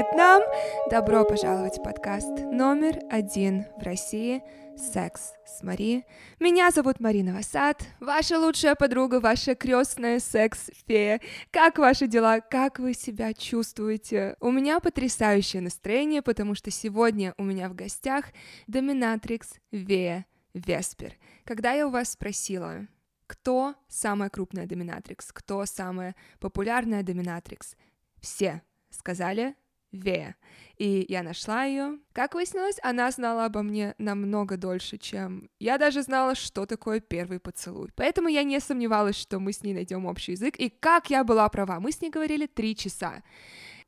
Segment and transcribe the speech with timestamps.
[0.00, 0.42] Вьетнам!
[0.90, 4.42] Добро пожаловать в подкаст номер один в России
[4.74, 6.06] «Секс с Мари».
[6.38, 11.20] Меня зовут Марина Васад, ваша лучшая подруга, ваша крестная секс-фея.
[11.50, 12.40] Как ваши дела?
[12.40, 14.36] Как вы себя чувствуете?
[14.40, 18.24] У меня потрясающее настроение, потому что сегодня у меня в гостях
[18.68, 21.12] доминатрикс Вея Веспер.
[21.44, 22.86] Когда я у вас спросила,
[23.26, 27.76] кто самая крупная доминатрикс, кто самая популярная доминатрикс,
[28.22, 29.54] все сказали
[29.92, 30.36] Вея.
[30.76, 31.98] И я нашла ее.
[32.12, 37.38] Как выяснилось, она знала обо мне намного дольше, чем я даже знала, что такое первый
[37.38, 37.90] поцелуй.
[37.96, 40.56] Поэтому я не сомневалась, что мы с ней найдем общий язык.
[40.56, 43.22] И как я была права, мы с ней говорили три часа.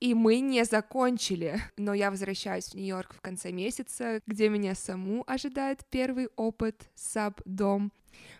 [0.01, 1.61] И мы не закончили.
[1.77, 7.93] Но я возвращаюсь в Нью-Йорк в конце месяца, где меня саму ожидает первый опыт саб-дом.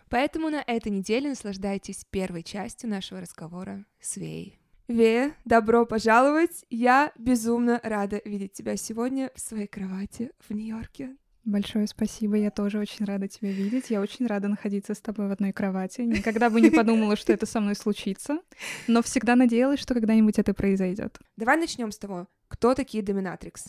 [0.09, 4.62] Поэтому на этой неделе наслаждайтесь первой частью нашего разговора с Веей.
[4.89, 6.65] Вея, добро пожаловать!
[6.69, 11.15] Я безумно рада видеть тебя сегодня в своей кровати в Нью-Йорке.
[11.45, 13.89] Большое спасибо, я тоже очень рада тебя видеть.
[13.89, 16.01] Я очень рада находиться с тобой в одной кровати.
[16.01, 18.39] Никогда бы не подумала, что это со мной случится,
[18.87, 21.17] но всегда надеялась, что когда-нибудь это произойдет.
[21.37, 23.67] Давай начнем с того, кто такие доминатрикс?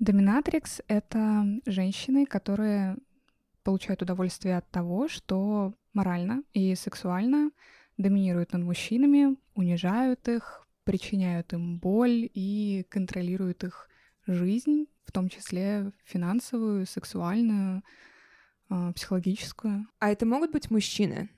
[0.00, 2.98] Доминатрикс— это женщины, которые
[3.62, 7.52] получают удовольствие от того, что морально и сексуально
[7.96, 13.88] доминируют над мужчинами, унижают их, причиняют им боль и контролируют их
[14.26, 17.82] жизнь, в том числе финансовую, сексуальную,
[18.68, 19.86] а, психологическую.
[19.98, 21.30] А это могут быть мужчины?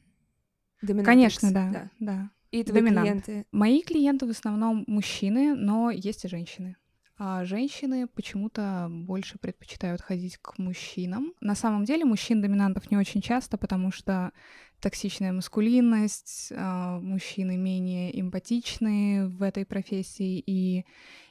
[1.04, 1.90] Конечно, да, да.
[1.98, 2.30] да.
[2.50, 3.24] И твои Доминант.
[3.24, 3.46] клиенты?
[3.50, 6.76] Мои клиенты в основном мужчины, но есть и женщины.
[7.18, 11.32] А женщины почему-то больше предпочитают ходить к мужчинам.
[11.40, 14.32] На самом деле мужчин-доминантов не очень часто, потому что
[14.80, 20.84] токсичная маскулинность, а, мужчины менее эмпатичны в этой профессии, и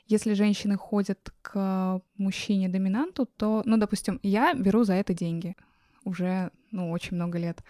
[0.07, 5.55] если женщины ходят к мужчине-доминанту, то, ну, допустим, я беру за это деньги
[6.03, 7.63] уже, ну, очень много лет.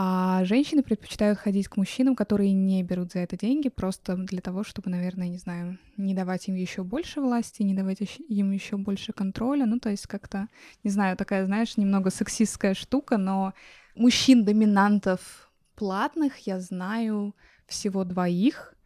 [0.00, 4.62] А женщины предпочитают ходить к мужчинам, которые не берут за это деньги, просто для того,
[4.62, 7.98] чтобы, наверное, не знаю, не давать им еще больше власти, не давать
[8.28, 9.66] им еще больше контроля.
[9.66, 10.46] Ну, то есть как-то,
[10.84, 13.54] не знаю, такая, знаешь, немного сексистская штука, но
[13.96, 17.34] мужчин-доминантов платных я знаю
[17.66, 18.76] всего двоих.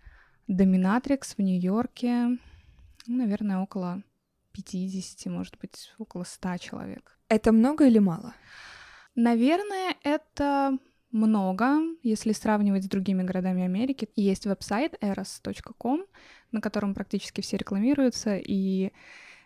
[0.48, 2.38] Доминатрикс в Нью-Йорке,
[3.06, 4.02] ну, наверное, около
[4.52, 7.18] 50, может быть, около 100 человек.
[7.28, 8.32] Это много или мало?
[9.14, 10.78] Наверное, это
[11.12, 14.08] много, если сравнивать с другими городами Америки.
[14.16, 16.06] Есть веб-сайт eros.com,
[16.50, 18.92] на котором практически все рекламируются, и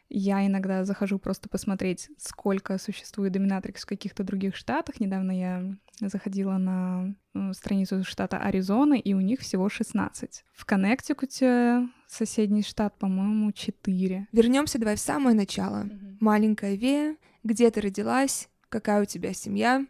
[0.09, 5.01] я иногда захожу просто посмотреть, сколько существует доминатрикс в каких-то других штатах.
[5.01, 10.45] Недавно я заходила на ну, страницу штата Аризона, и у них всего 16.
[10.55, 14.29] В Коннектикуте, соседний штат, по-моему, 4.
[14.31, 15.85] Вернемся давай в самое начало.
[15.85, 16.17] Mm-hmm.
[16.21, 19.85] Маленькая Вея, где ты родилась, какая у тебя семья,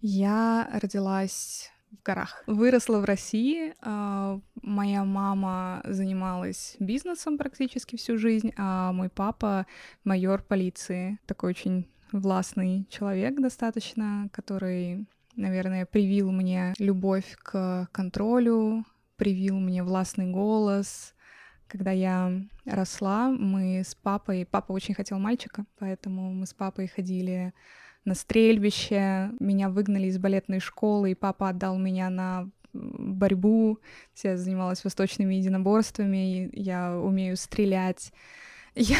[0.00, 2.42] я родилась в горах.
[2.46, 3.74] Выросла в России.
[3.80, 9.66] А, моя мама занималась бизнесом практически всю жизнь, а мой папа
[10.04, 11.18] майор полиции.
[11.26, 18.84] Такой очень властный человек достаточно, который, наверное, привил мне любовь к контролю,
[19.16, 21.14] привил мне властный голос.
[21.66, 22.32] Когда я
[22.64, 24.46] росла, мы с папой...
[24.50, 27.52] Папа очень хотел мальчика, поэтому мы с папой ходили
[28.04, 33.80] на стрельбище, меня выгнали из балетной школы, и папа отдал меня на борьбу,
[34.22, 38.12] я занималась восточными единоборствами, я умею стрелять,
[38.74, 38.98] я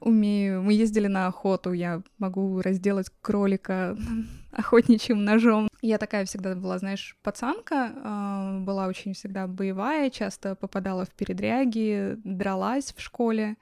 [0.00, 0.62] умею...
[0.62, 3.96] Мы ездили на охоту, я могу разделать кролика
[4.52, 5.68] охотничьим ножом.
[5.82, 12.16] Я такая всегда была, знаешь, пацанка, а, была очень всегда боевая, часто попадала в передряги,
[12.24, 13.56] дралась в школе.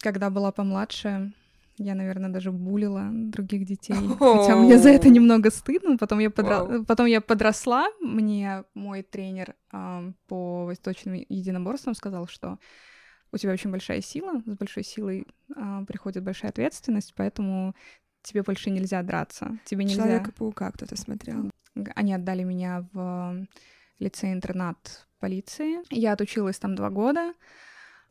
[0.00, 1.32] Когда была помладше,
[1.78, 5.98] я, наверное, даже булила других детей, хотя мне за это немного стыдно.
[5.98, 6.84] Потом я, подра...
[6.86, 12.58] Потом я подросла, мне мой тренер э, по восточным единоборствам сказал, что
[13.32, 17.74] у тебя очень большая сила, с большой силой э, приходит большая ответственность, поэтому
[18.22, 19.58] тебе больше нельзя драться.
[19.64, 20.02] Тебе нельзя...
[20.02, 21.50] Человека-паука кто-то смотрел.
[21.96, 23.46] Они отдали меня в
[23.98, 25.82] лицей-интернат полиции.
[25.90, 27.32] Я отучилась там два года.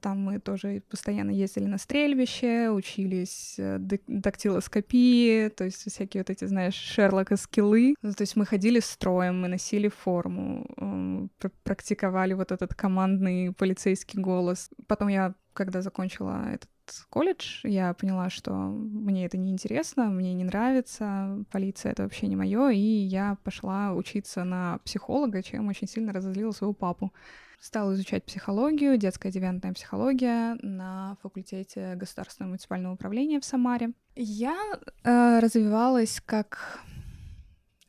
[0.03, 6.43] Там мы тоже постоянно ездили на стрельбище, учились э, дактилоскопии, то есть всякие вот эти,
[6.43, 7.95] знаешь, Шерлока скиллы.
[8.01, 11.29] Ну, то есть мы ходили строем, мы носили форму,
[11.63, 14.69] практиковали вот этот командный полицейский голос.
[14.87, 16.69] Потом я, когда закончила этот
[17.09, 22.35] колледж, я поняла, что мне это не интересно, мне не нравится, полиция это вообще не
[22.35, 27.13] мое, и я пошла учиться на психолога, чем очень сильно разозлила своего папу
[27.63, 33.93] стала изучать психологию, детская девиантная психология на факультете государственного муниципального управления в Самаре.
[34.15, 34.57] Я
[35.03, 36.81] э, развивалась как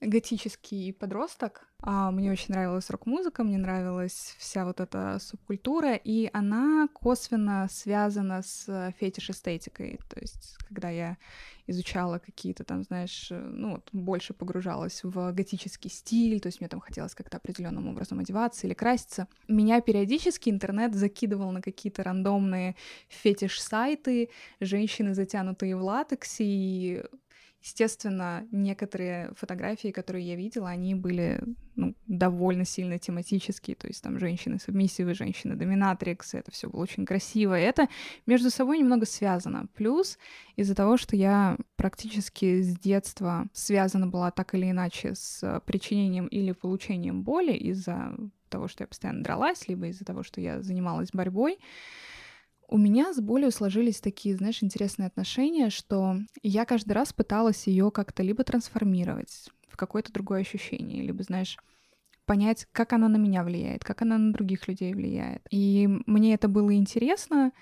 [0.04, 1.66] готический подросток.
[1.86, 8.42] А, мне очень нравилась рок-музыка, мне нравилась вся вот эта субкультура, и она косвенно связана
[8.42, 10.00] с фетиш-эстетикой.
[10.08, 11.18] То есть, когда я
[11.66, 16.80] изучала какие-то там, знаешь, ну вот больше погружалась в готический стиль, то есть мне там
[16.80, 19.28] хотелось как-то определенным образом одеваться или краситься.
[19.48, 22.76] Меня периодически интернет закидывал на какие-то рандомные
[23.08, 24.30] фетиш-сайты,
[24.60, 27.04] женщины, затянутые в латексе, и
[27.64, 31.40] Естественно, некоторые фотографии, которые я видела, они были
[31.76, 37.06] ну, довольно сильно тематические, то есть там женщины субмиссивы, женщины доминатрикс, это все было очень
[37.06, 37.58] красиво.
[37.58, 37.88] Это
[38.26, 39.66] между собой немного связано.
[39.75, 40.19] Плюс
[40.56, 46.52] из-за того, что я практически с детства связана была так или иначе с причинением или
[46.52, 48.14] получением боли из-за
[48.50, 51.58] того, что я постоянно дралась, либо из-за того, что я занималась борьбой,
[52.69, 57.90] у меня с болью сложились такие, знаешь, интересные отношения, что я каждый раз пыталась ее
[57.90, 61.56] как-то либо трансформировать в какое-то другое ощущение, либо, знаешь,
[62.26, 65.46] понять, как она на меня влияет, как она на других людей влияет.
[65.50, 67.52] И мне это было интересно,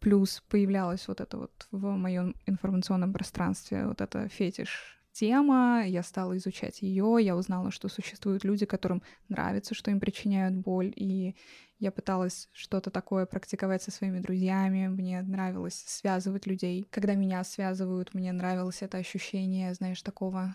[0.00, 6.36] плюс появлялась вот это вот в моем информационном пространстве вот это фетиш тема, я стала
[6.36, 11.34] изучать ее, я узнала, что существуют люди, которым нравится, что им причиняют боль, и
[11.78, 16.86] я пыталась что-то такое практиковать со своими друзьями, мне нравилось связывать людей.
[16.90, 20.54] Когда меня связывают, мне нравилось это ощущение, знаешь, такого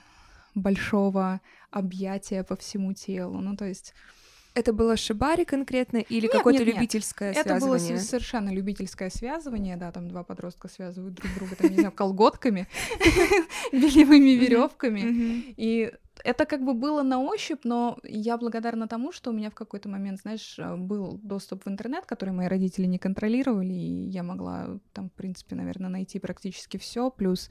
[0.56, 3.40] большого объятия по всему телу.
[3.40, 3.94] Ну, то есть
[4.54, 7.44] это было шибари конкретно или какое-то любительское нет.
[7.44, 7.88] связывание?
[7.88, 11.92] Это было совершенно любительское связывание, да, там два подростка связывают друг друга, там, не знаю,
[11.92, 12.68] колготками,
[13.72, 15.54] белевыми веревками.
[15.56, 15.92] И
[16.24, 19.88] это как бы было на ощупь, но я благодарна тому, что у меня в какой-то
[19.90, 25.10] момент, знаешь, был доступ в интернет, который мои родители не контролировали, и я могла там,
[25.10, 27.10] в принципе, наверное, найти практически все.
[27.10, 27.50] Плюс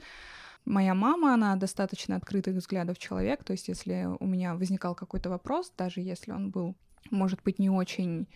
[0.65, 5.73] моя мама, она достаточно открытых взглядов человек, то есть если у меня возникал какой-то вопрос,
[5.75, 6.75] даже если он был
[7.09, 8.27] может быть, не очень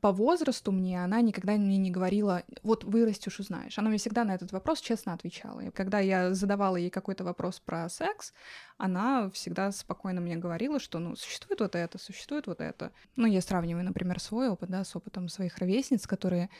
[0.00, 3.78] по возрасту мне, она никогда мне не говорила, вот вырастешь, узнаешь.
[3.78, 5.60] Она мне всегда на этот вопрос честно отвечала.
[5.60, 8.32] И когда я задавала ей какой-то вопрос про секс,
[8.78, 12.92] она всегда спокойно мне говорила, что, ну, существует вот это, существует вот это.
[13.16, 16.50] Ну, я сравниваю, например, свой опыт, да, с опытом своих ровесниц, которые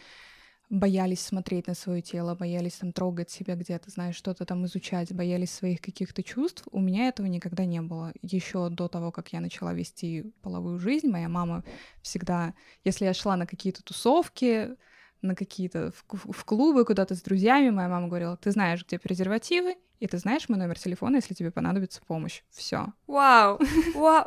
[0.68, 5.52] боялись смотреть на свое тело, боялись там трогать себя где-то, знаешь, что-то там изучать, боялись
[5.52, 6.64] своих каких-то чувств.
[6.70, 8.12] У меня этого никогда не было.
[8.22, 11.64] Еще до того, как я начала вести половую жизнь, моя мама
[12.02, 12.54] всегда,
[12.84, 14.76] если я шла на какие-то тусовки,
[15.22, 19.76] на какие-то в, в клубы куда-то с друзьями, моя мама говорила, ты знаешь, где презервативы,
[19.98, 22.42] и ты знаешь мой номер телефона, если тебе понадобится помощь.
[22.50, 22.92] Все.
[23.06, 23.58] Вау!
[23.94, 24.26] Вау!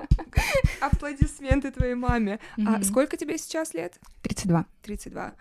[0.82, 2.40] Аплодисменты твоей маме.
[2.66, 4.00] А сколько тебе сейчас лет?
[4.24, 4.66] 32.
[4.82, 5.36] 32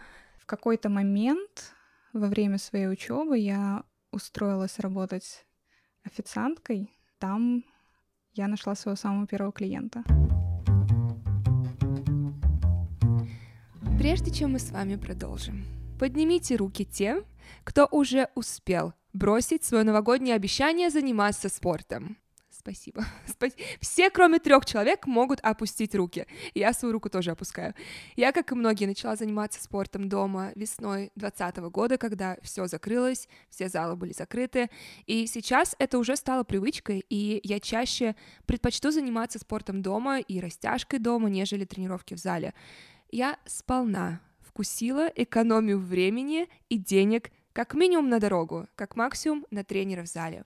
[0.49, 1.75] какой-то момент
[2.13, 5.47] во время своей учебы я устроилась работать
[6.03, 6.91] официанткой.
[7.19, 7.65] Там
[8.33, 10.03] я нашла своего самого первого клиента.
[13.99, 15.65] Прежде чем мы с вами продолжим,
[16.01, 17.23] поднимите руки те,
[17.65, 22.17] кто уже успел бросить свое новогоднее обещание заниматься спортом.
[22.69, 23.05] Спасибо.
[23.81, 26.27] Все, кроме трех человек, могут опустить руки.
[26.55, 27.75] Я свою руку тоже опускаю.
[28.15, 33.71] Я, как и многие, начала заниматься спортом дома весной 2020 года, когда все закрылось, все
[33.71, 34.69] залы были закрыты.
[35.07, 40.99] И сейчас это уже стало привычкой, и я чаще предпочту заниматься спортом дома и растяжкой
[40.99, 42.53] дома, нежели тренировки в зале.
[43.11, 50.03] Я сполна вкусила экономию времени и денег как минимум на дорогу, как максимум на тренера
[50.03, 50.45] в зале.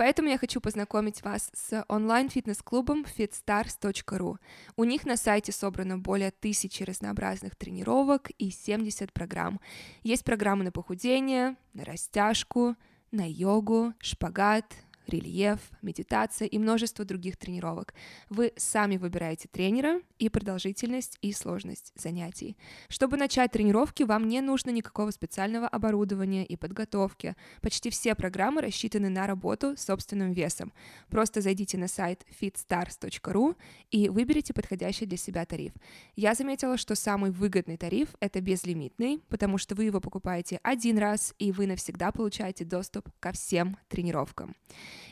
[0.00, 4.38] Поэтому я хочу познакомить вас с онлайн-фитнес-клубом fitstars.ru.
[4.76, 9.60] У них на сайте собрано более тысячи разнообразных тренировок и 70 программ.
[10.02, 12.76] Есть программы на похудение, на растяжку,
[13.10, 14.74] на йогу, шпагат,
[15.06, 17.94] рельеф, медитация и множество других тренировок.
[18.28, 22.56] Вы сами выбираете тренера и продолжительность и сложность занятий.
[22.88, 27.36] Чтобы начать тренировки, вам не нужно никакого специального оборудования и подготовки.
[27.60, 30.72] Почти все программы рассчитаны на работу с собственным весом.
[31.08, 33.56] Просто зайдите на сайт fitstars.ru
[33.90, 35.72] и выберите подходящий для себя тариф.
[36.16, 41.34] Я заметила, что самый выгодный тариф— это безлимитный, потому что вы его покупаете один раз,
[41.38, 44.54] и вы навсегда получаете доступ ко всем тренировкам.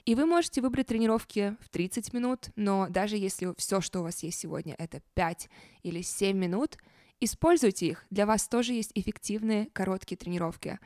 [0.05, 4.23] И вы можете выбрать тренировки в 30 минут, но даже если все, что у вас
[4.23, 5.49] есть сегодня, это 5
[5.83, 6.79] или 7 минут,
[7.21, 8.07] используйте их.
[8.11, 10.79] Для вас тоже есть эффективные короткие тренировки.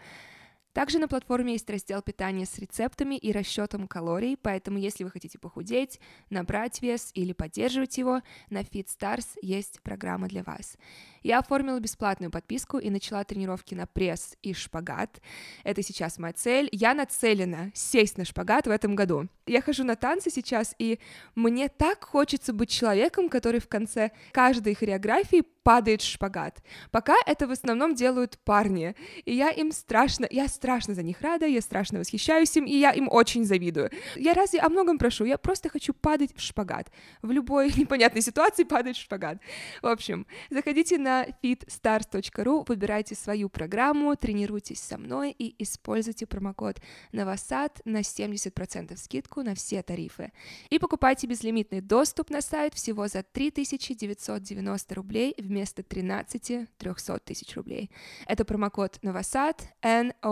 [0.72, 5.38] Также на платформе есть раздел питания с рецептами и расчетом калорий, поэтому если вы хотите
[5.38, 10.78] похудеть, набрать вес или поддерживать его, на FitStars есть программа для вас.
[11.22, 15.20] Я оформила бесплатную подписку и начала тренировки на пресс и шпагат.
[15.64, 16.68] Это сейчас моя цель.
[16.72, 19.28] Я нацелена сесть на шпагат в этом году.
[19.46, 20.98] Я хожу на танцы сейчас, и
[21.34, 26.62] мне так хочется быть человеком, который в конце каждой хореографии падает шпагат.
[26.90, 31.46] Пока это в основном делают парни, и я им страшно, я страшно за них рада,
[31.46, 33.90] я страшно восхищаюсь им, и я им очень завидую.
[34.16, 36.90] Я разве о многом прошу, я просто хочу падать в шпагат.
[37.22, 39.38] В любой непонятной ситуации падать в шпагат.
[39.82, 41.11] В общем, заходите на
[41.42, 46.80] fitstars.ru, выбирайте свою программу, тренируйтесь со мной и используйте промокод
[47.12, 50.32] Новосад на 70% скидку на все тарифы.
[50.70, 57.90] И покупайте безлимитный доступ на сайт всего за 3990 рублей вместо 13 300 тысяч рублей.
[58.26, 60.30] Это промокод Новосад, N-O-V-O-S-A-D,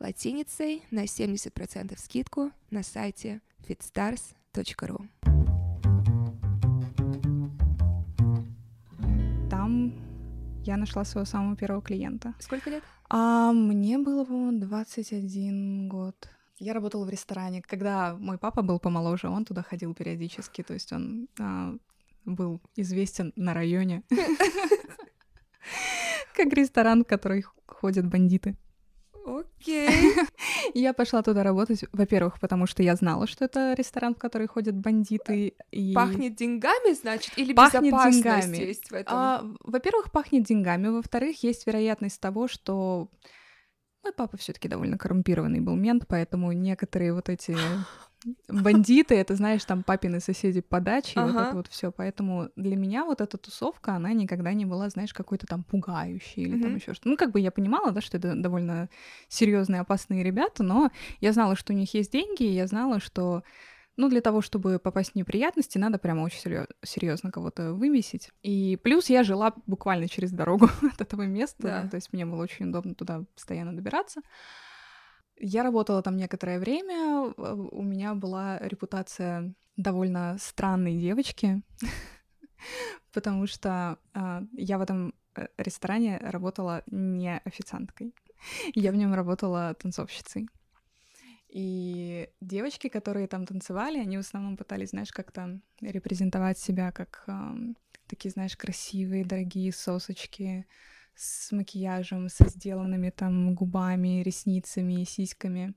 [0.00, 5.35] латиницей на 70% скидку на сайте fitstars.ru.
[10.66, 12.34] я нашла своего самого первого клиента.
[12.38, 12.82] Сколько лет?
[13.08, 16.28] А мне было, по-моему, 21 год.
[16.58, 17.62] Я работала в ресторане.
[17.62, 20.62] Когда мой папа был помоложе, он туда ходил периодически.
[20.62, 21.74] То есть он а,
[22.24, 24.02] был известен на районе
[26.34, 28.56] как ресторан, в который ходят бандиты.
[29.26, 29.88] Окей.
[30.74, 34.76] Я пошла туда работать, во-первых, потому что я знала, что это ресторан, в который ходят
[34.76, 35.54] бандиты.
[35.72, 35.92] И...
[35.94, 38.56] Пахнет деньгами, значит, или пахнет безопасность деньгами.
[38.56, 39.14] есть в этом?
[39.16, 43.10] А, во-первых, пахнет деньгами, во-вторых, есть вероятность того, что
[44.04, 47.56] мой папа все-таки довольно коррумпированный был мент, поэтому некоторые вот эти
[48.48, 51.32] бандиты, это, знаешь, там папины соседи по даче, ага.
[51.32, 51.92] вот это вот все.
[51.92, 56.56] Поэтому для меня вот эта тусовка, она никогда не была, знаешь, какой-то там пугающей или
[56.56, 56.62] mm-hmm.
[56.62, 57.08] там еще что-то.
[57.08, 58.88] Ну, как бы я понимала, да, что это довольно
[59.28, 63.42] серьезные, опасные ребята, но я знала, что у них есть деньги, и я знала, что
[63.96, 68.30] ну, для того, чтобы попасть в неприятности, надо прямо очень серьезно кого-то вымесить.
[68.42, 71.88] И плюс я жила буквально через дорогу от этого места, да.
[71.88, 74.20] то есть мне было очень удобно туда постоянно добираться.
[75.38, 81.62] Я работала там некоторое время, у меня была репутация довольно странной девочки,
[83.12, 88.14] потому что э, я в этом э, ресторане работала не официанткой,
[88.74, 90.48] я в нем работала танцовщицей.
[91.48, 97.24] И девочки, которые там танцевали, они в основном пытались, знаешь, как-то репрезентовать себя как
[98.06, 100.66] такие, знаешь, красивые, дорогие сосочки,
[101.16, 105.74] с макияжем, со сделанными там губами, ресницами, сиськами.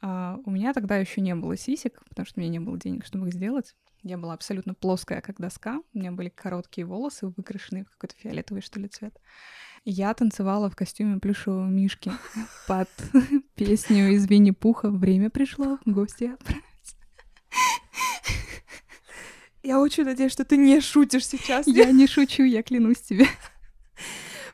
[0.00, 3.04] А у меня тогда еще не было сисек, потому что у меня не было денег,
[3.04, 3.74] чтобы их сделать.
[4.02, 5.80] Я была абсолютно плоская, как доска.
[5.92, 9.18] У меня были короткие волосы, выкрашенные в какой-то фиолетовый, что ли, цвет.
[9.84, 12.12] Я танцевала в костюме плюшевого мишки
[12.68, 12.88] под
[13.56, 16.64] песню из Винни-Пуха «Время пришло, гости отправить».
[19.62, 21.66] Я очень надеюсь, что ты не шутишь сейчас.
[21.66, 23.26] Я не шучу, я клянусь тебе.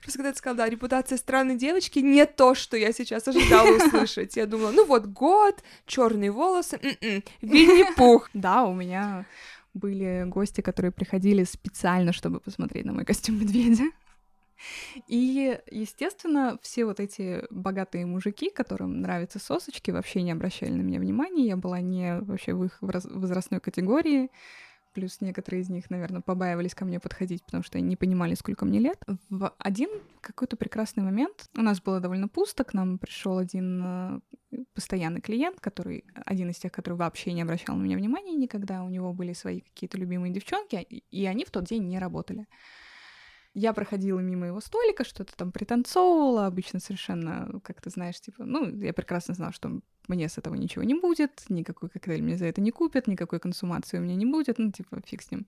[0.05, 4.37] Просто когда ты сказала, да, репутация странной девочки не то, что я сейчас ожидала услышать.
[4.37, 8.29] Я думала, ну вот год, черные волосы, м-м, Винни-Пух.
[8.35, 9.25] Да, у меня
[9.73, 13.85] были гости, которые приходили специально, чтобы посмотреть на мой костюм медведя.
[15.09, 21.01] И, естественно, все вот эти богатые мужики, которым нравятся сосочки, вообще не обращали на меня
[21.01, 21.47] внимания.
[21.47, 24.31] Я была не вообще в их возрастной категории
[24.95, 28.65] плюс некоторые из них, наверное, побаивались ко мне подходить, потому что они не понимали, сколько
[28.65, 29.05] мне лет.
[29.29, 34.21] В один какой-то прекрасный момент у нас было довольно пусто, к нам пришел один э,
[34.73, 38.89] постоянный клиент, который один из тех, который вообще не обращал на меня внимания никогда, у
[38.89, 42.47] него были свои какие-то любимые девчонки, и они в тот день не работали.
[43.53, 48.69] Я проходила мимо его столика, что-то там пританцовывала, обычно совершенно, как ты знаешь, типа, ну,
[48.81, 52.61] я прекрасно знала, что мне с этого ничего не будет, никакой коктейль мне за это
[52.61, 55.47] не купят, никакой консумации у меня не будет, ну, типа, фиг с ним.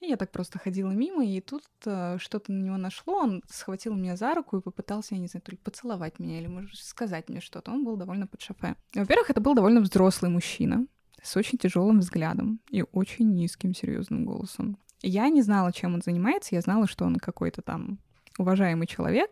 [0.00, 3.94] И я так просто ходила мимо, и тут э, что-то на него нашло, он схватил
[3.94, 7.28] меня за руку и попытался, я не знаю, то ли поцеловать меня, или, может, сказать
[7.28, 7.70] мне что-то.
[7.70, 8.76] Он был довольно под шофе.
[8.94, 10.86] Во-первых, это был довольно взрослый мужчина,
[11.22, 14.78] с очень тяжелым взглядом и очень низким серьезным голосом.
[15.02, 17.98] Я не знала, чем он занимается, я знала, что он какой-то там
[18.38, 19.30] уважаемый человек.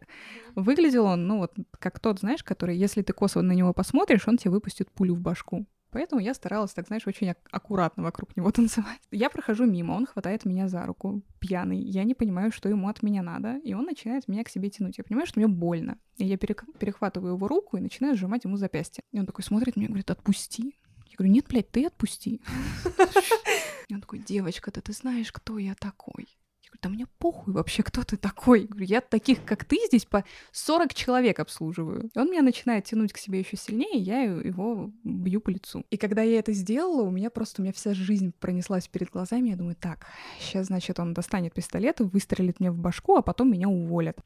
[0.54, 4.36] Выглядел он, ну вот, как тот, знаешь, который, если ты косо на него посмотришь, он
[4.36, 5.66] тебе выпустит пулю в башку.
[5.90, 9.00] Поэтому я старалась, так знаешь, очень ак- аккуратно вокруг него танцевать.
[9.12, 11.78] Я прохожу мимо, он хватает меня за руку, пьяный.
[11.78, 14.98] Я не понимаю, что ему от меня надо, и он начинает меня к себе тянуть.
[14.98, 15.98] Я понимаю, что мне больно.
[16.16, 19.04] И я перехватываю его руку и начинаю сжимать ему запястье.
[19.12, 20.74] И он такой смотрит на меня и говорит, отпусти.
[21.06, 22.40] Я говорю, нет, блядь, ты отпусти.
[23.88, 26.26] И он такой, девочка-то, ты знаешь, кто я такой?
[26.74, 28.64] Я говорю, да мне похуй вообще, кто ты такой.
[28.66, 32.10] Говорю, я таких, как ты, здесь по 40 человек обслуживаю.
[32.14, 35.84] И он меня начинает тянуть к себе еще сильнее, и я его бью по лицу.
[35.90, 39.50] И когда я это сделала, у меня просто, у меня вся жизнь пронеслась перед глазами,
[39.50, 40.06] я думаю, так,
[40.40, 44.18] сейчас, значит, он достанет пистолет и выстрелит мне в башку, а потом меня уволят.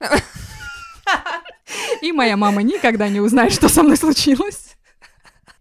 [2.03, 4.77] И моя мама никогда не узнает, что со мной случилось.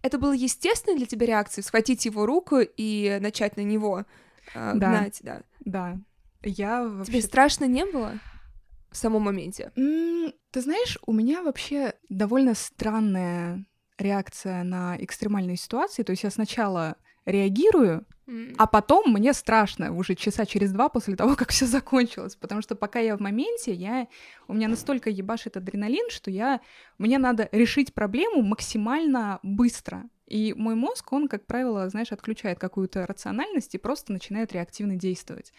[0.02, 4.04] Это было естественно для тебя реакция, схватить его руку и начать на него
[4.54, 4.88] э, Да.
[4.88, 5.42] гнать, да.
[5.64, 5.98] Да.
[6.42, 7.12] Я вообще...
[7.12, 8.12] Тебе страшно не было
[8.90, 9.72] в самом моменте?
[9.76, 13.66] М, Ты знаешь, у меня вообще довольно странная
[13.98, 16.02] реакция на экстремальные ситуации.
[16.04, 18.54] То есть я сначала реагирую, М.
[18.56, 22.36] а потом мне страшно уже часа через два после того, как все закончилось.
[22.36, 24.08] Потому что пока я в моменте, я...
[24.46, 26.60] у меня настолько ебашит адреналин, что я...
[26.96, 30.04] мне надо решить проблему максимально быстро.
[30.26, 35.52] И мой мозг, он, как правило, знаешь, отключает какую-то рациональность и просто начинает реактивно действовать.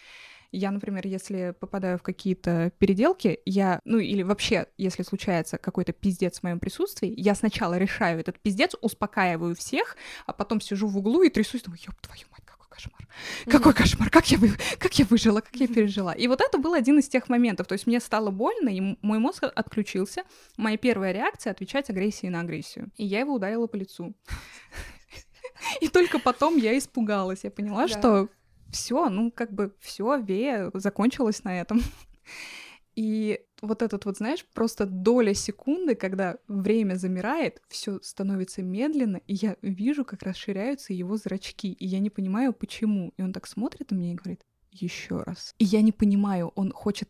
[0.51, 6.39] Я, например, если попадаю в какие-то переделки, я, ну или вообще, если случается какой-то пиздец
[6.39, 11.22] в моем присутствии, я сначала решаю этот пиздец, успокаиваю всех, а потом сижу в углу
[11.22, 13.08] и трясусь, думаю, ёб твою мать, какой кошмар.
[13.46, 14.51] Какой кошмар, как я, вы...
[14.79, 16.13] как я выжила, как я пережила.
[16.13, 17.68] И вот это был один из тех моментов.
[17.68, 20.24] То есть мне стало больно, и мой мозг отключился.
[20.58, 22.89] Моя первая реакция— отвечать агрессией на агрессию.
[22.98, 24.15] И я его ударила по лицу.
[25.82, 27.44] И только потом я испугалась.
[27.44, 28.00] Я поняла, Да.
[28.00, 28.29] что
[28.71, 31.81] все, ну как бы все, Вея закончилась на этом.
[32.95, 39.35] И вот этот вот, знаешь, просто доля секунды, когда время замирает, все становится медленно, и
[39.35, 43.13] я вижу, как расширяются его зрачки, и я не понимаю, почему.
[43.15, 45.55] И он так смотрит на меня и говорит, еще раз.
[45.59, 47.09] И я не понимаю, он хочет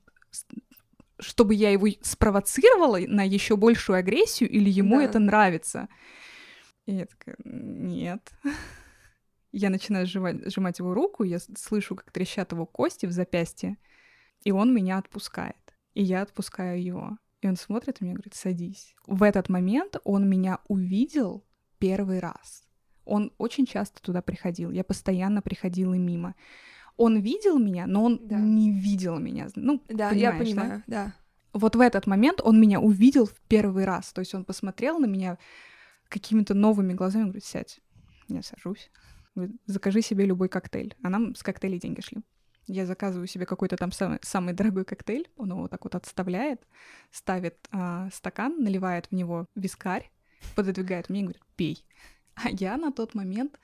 [1.21, 5.03] чтобы я его спровоцировала на еще большую агрессию, или ему Да.
[5.03, 5.89] это нравится.
[6.85, 8.31] И я такая, нет.
[9.51, 13.77] Я начинаю сжимать, сжимать его руку, я слышу, как трещат его кости в запястье,
[14.43, 15.55] и он меня отпускает.
[15.95, 17.17] И я отпускаю его.
[17.41, 18.95] И он смотрит на меня и говорит, садись.
[19.07, 21.45] В этот момент он меня увидел
[21.79, 22.63] первый раз.
[23.05, 24.71] Он очень часто туда приходил.
[24.71, 26.35] Я постоянно приходила мимо.
[26.95, 28.37] Он видел меня, но он Да.
[28.37, 29.47] не видел меня.
[29.55, 30.61] Ну, Да, я понимаешь, да?
[30.61, 31.13] понимаю, да.
[31.53, 34.11] вот в этот момент он меня увидел в первый раз.
[34.13, 35.37] То есть он посмотрел на меня
[36.09, 37.79] какими-то новыми глазами, говорит, сядь.
[38.27, 38.91] Я сажусь.
[39.65, 40.95] Закажи себе любой коктейль.
[41.03, 42.21] А нам с коктейлей деньги шли.
[42.67, 46.67] Я заказываю себе какой-то там самый, самый дорогой коктейль, он его вот так вот отставляет,
[47.09, 50.11] ставит а, стакан, наливает в него вискарь,
[50.55, 51.83] пододвигает мне и говорит, пей.
[52.35, 53.59] А я на тот момент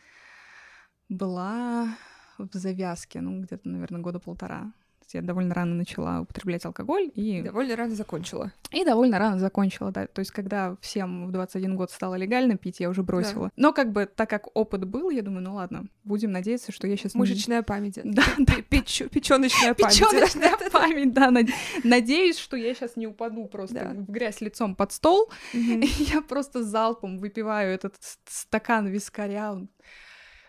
[1.08, 1.96] была
[2.40, 4.74] в завязке, ну, где-то, наверное, года полтора.
[5.16, 8.52] Я довольно рано начала употреблять алкоголь и Довольно рано закончила.
[8.72, 10.08] и довольно рано закончила, да.
[10.08, 13.50] То есть, когда всем в 21 год стало легально пить, я уже бросила.
[13.56, 16.98] Но как бы, так как опыт был, я думаю, ну ладно, будем надеяться, что я
[16.98, 17.16] сейчас...
[17.16, 18.00] Мышечная память.
[18.04, 19.96] Да, да, Печёночная память.
[19.96, 21.32] печёночная память, да.
[21.32, 21.48] над-
[21.84, 23.90] Надеюсь, что я сейчас не упаду просто Да.
[23.94, 25.32] в грязь лицом под стол.
[25.54, 27.96] Я просто залпом выпиваю этот
[28.28, 29.54] стакан вискаря.
[29.54, 29.70] Он-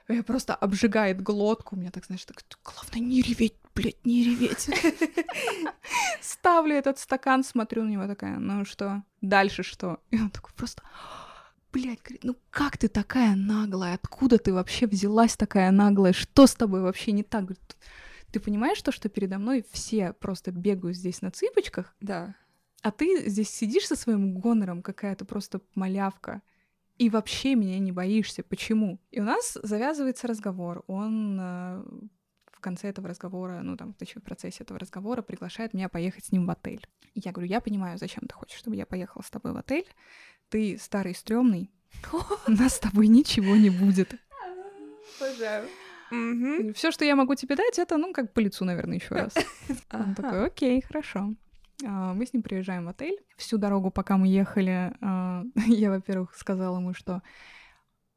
[0.09, 1.77] Я просто обжигает глотку.
[1.77, 4.69] У меня так, знаешь, так, главное не реветь, блядь, не реветь.
[6.21, 10.01] Ставлю этот стакан, смотрю на него такая, ну что, дальше что?
[10.11, 10.83] И он такой просто,
[11.73, 13.95] блядь, говорит, ну как ты такая наглая?
[13.95, 16.13] Откуда ты вообще взялась такая наглая?
[16.13, 17.45] Что с тобой вообще не так?
[17.45, 17.77] Говорит,
[18.33, 22.35] Ты понимаешь то, что передо мной все просто бегают здесь на цыпочках, Да.
[22.83, 26.43] а ты здесь сидишь со своим гонором, какая-то просто малявка,
[26.99, 28.43] и вообще меня не боишься.
[28.43, 28.99] Почему?
[29.11, 30.83] И у нас завязывается разговор.
[30.87, 31.85] Он э,
[32.57, 36.33] в конце этого разговора, ну там, точнее, в процессе этого разговора приглашает меня поехать с
[36.33, 36.87] ним в отель.
[37.15, 39.87] И я говорю, я понимаю, зачем ты хочешь, чтобы я поехала с тобой в отель.
[40.49, 41.71] Ты старый, стрёмный,
[42.47, 44.15] у нас с тобой ничего не будет.
[45.21, 45.69] Обожаю.
[46.75, 49.35] Все, что я могу тебе дать, это, ну, как по лицу, наверное, еще раз.
[49.93, 51.35] Он такой, окей, хорошо.
[51.85, 53.19] А, Мы с ним приезжаем в отель.
[53.37, 57.23] Всю дорогу, пока мы ехали, а, я, во-первых, сказала ему, что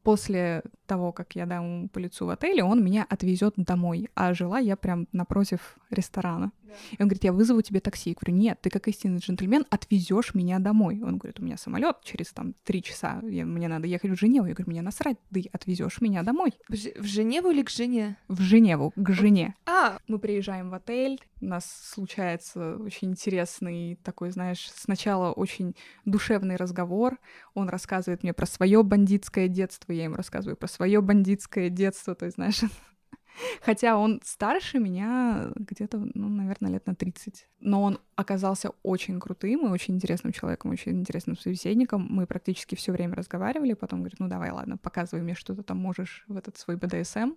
[0.03, 4.09] после того, как я дам по лицу в отеле, он меня отвезет домой.
[4.15, 6.51] А жила я прям напротив ресторана.
[6.91, 8.12] И он говорит, я вызову тебе такси.
[8.12, 11.01] Я говорю, нет, ты как истинный джентльмен отвезешь меня домой.
[11.03, 14.47] Он говорит, у меня самолет через там три часа, я- мне надо ехать в Женеву.
[14.47, 16.53] Я говорю, мне насрать, ты отвезешь меня домой.
[16.67, 18.17] В В Женеву или к жене?
[18.27, 19.55] В Женеву, к жене.
[19.65, 26.55] А, Мы приезжаем в отель, у нас случается очень интересный такой, знаешь, сначала очень душевный
[26.55, 27.17] разговор.
[27.53, 32.25] Он рассказывает мне про свое бандитское детство, я ему рассказываю про свое бандитское детство, то
[32.25, 32.62] есть, знаешь,
[33.62, 37.47] Хотя он старше меня где-то, ну, наверное, лет на 30.
[37.60, 42.08] Но он оказался очень крутым и очень интересным человеком, очень интересным собеседником.
[42.10, 43.73] Мы практически все время разговаривали.
[43.73, 47.34] Потом говорит, ну давай, ладно, показывай мне, что ты там можешь в этот свой БДСМ.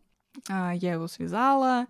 [0.49, 1.87] А, Я его связала,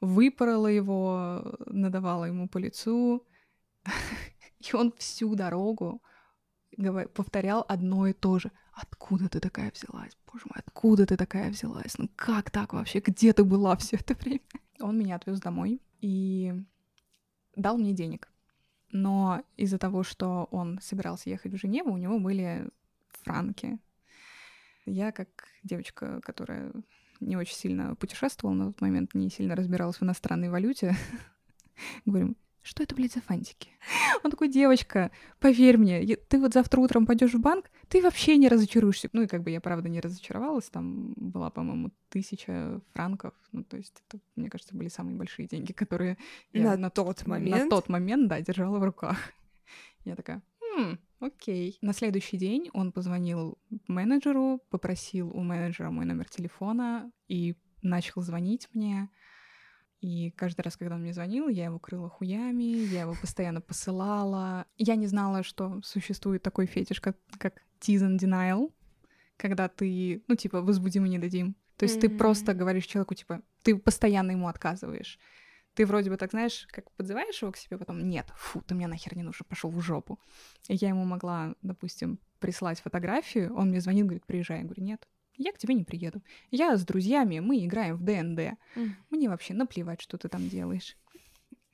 [0.00, 3.26] выпорола его, надавала ему по лицу.
[4.58, 6.02] И он всю дорогу
[7.14, 8.50] повторял одно и то же.
[8.72, 10.16] Откуда ты такая взялась?
[10.32, 11.98] Боже мой, откуда ты такая взялась?
[11.98, 13.00] Ну как так вообще?
[13.00, 14.40] Где ты была все это время?
[14.80, 16.54] Он меня отвез домой и
[17.56, 18.28] дал мне денег.
[18.90, 22.68] Но из-за того, что он собирался ехать в Женеву, у него были
[23.08, 23.78] франки.
[24.86, 25.28] Я, как
[25.64, 26.72] девочка, которая
[27.20, 30.94] не очень сильно путешествовала на тот момент, не сильно разбиралась в иностранной валюте,
[32.06, 32.36] говорю,
[32.68, 33.70] что это, блядь, за фантики?
[34.22, 38.48] Он такой, девочка, поверь мне, ты вот завтра утром пойдешь в банк, ты вообще не
[38.48, 39.08] разочаруешься.
[39.14, 43.78] Ну и как бы я, правда, не разочаровалась, там была, по-моему, тысяча франков, ну то
[43.78, 46.18] есть это, мне кажется, были самые большие деньги, которые
[46.52, 49.16] на, я на тот момент, на тот момент, да, держала в руках.
[50.04, 51.78] Я такая, хм, окей.
[51.80, 58.68] На следующий день он позвонил менеджеру, попросил у менеджера мой номер телефона и начал звонить
[58.74, 59.08] мне.
[60.00, 64.66] И каждый раз, когда он мне звонил, я его крыла хуями, я его постоянно посылала.
[64.76, 68.72] Я не знала, что существует такой фетиш, как, как tease and denial,
[69.36, 71.56] когда ты, ну, типа, возбуди мы не дадим.
[71.76, 72.00] То есть mm-hmm.
[72.00, 75.18] ты просто говоришь человеку, типа, ты постоянно ему отказываешь.
[75.74, 78.88] Ты вроде бы так, знаешь, как подзываешь его к себе, потом нет, фу, ты мне
[78.88, 80.18] нахер не нужен, пошел в жопу.
[80.68, 84.58] И я ему могла, допустим, прислать фотографию, он мне звонит, говорит, приезжай.
[84.58, 85.08] Я говорю, нет,
[85.38, 86.20] я к тебе не приеду.
[86.50, 88.58] Я с друзьями, мы играем в ДНД.
[88.76, 88.90] Mm.
[89.10, 90.96] Мне вообще наплевать, что ты там делаешь.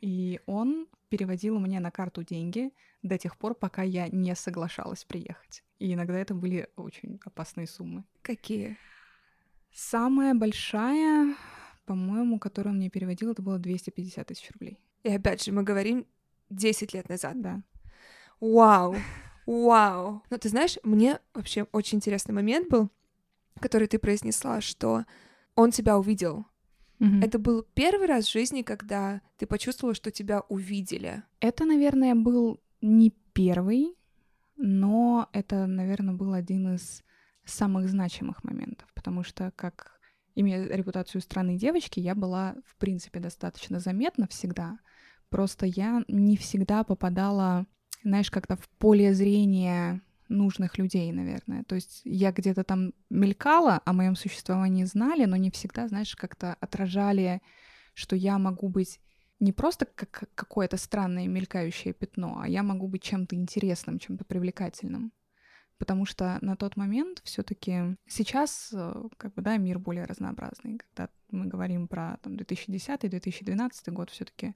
[0.00, 2.72] И он переводил мне на карту деньги
[3.02, 5.64] до тех пор, пока я не соглашалась приехать.
[5.78, 8.04] И иногда это были очень опасные суммы.
[8.22, 8.76] Какие?
[9.72, 11.34] Самая большая,
[11.86, 14.78] по-моему, которую он мне переводил, это было 250 тысяч рублей.
[15.02, 16.06] И опять же, мы говорим
[16.50, 17.40] 10 лет назад.
[17.40, 17.62] Да.
[18.40, 18.96] Вау!
[19.46, 20.22] Вау!
[20.30, 22.90] Ну, ты знаешь, мне вообще очень интересный момент был
[23.64, 25.04] который ты произнесла, что
[25.54, 26.44] он тебя увидел.
[27.00, 27.24] Mm-hmm.
[27.24, 31.22] Это был первый раз в жизни, когда ты почувствовала, что тебя увидели.
[31.40, 33.96] Это, наверное, был не первый,
[34.56, 37.02] но это, наверное, был один из
[37.46, 39.98] самых значимых моментов, потому что, как
[40.34, 44.78] имея репутацию странной девочки, я была, в принципе, достаточно заметна всегда.
[45.30, 47.66] Просто я не всегда попадала,
[48.02, 51.64] знаешь, как-то в поле зрения нужных людей, наверное.
[51.64, 56.56] То есть я где-то там мелькала, о моем существовании знали, но не всегда, знаешь, как-то
[56.60, 57.42] отражали,
[57.94, 59.00] что я могу быть
[59.40, 65.12] не просто как какое-то странное мелькающее пятно, а я могу быть чем-то интересным, чем-то привлекательным.
[65.78, 70.78] Потому что на тот момент все-таки сейчас, э, как бы, да, мир более разнообразный.
[70.78, 74.54] Когда мы говорим про там, 2010-2012 год, все-таки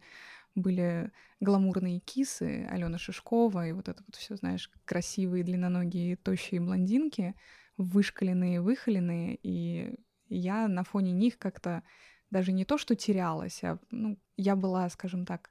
[0.54, 7.34] были гламурные кисы Алена Шишкова и вот это вот все, знаешь, красивые, длинноногие, тощие блондинки,
[7.76, 9.94] вышкаленные, выхоленные, и
[10.28, 11.82] я на фоне них как-то
[12.30, 15.50] даже не то, что терялась, а ну, я была, скажем так,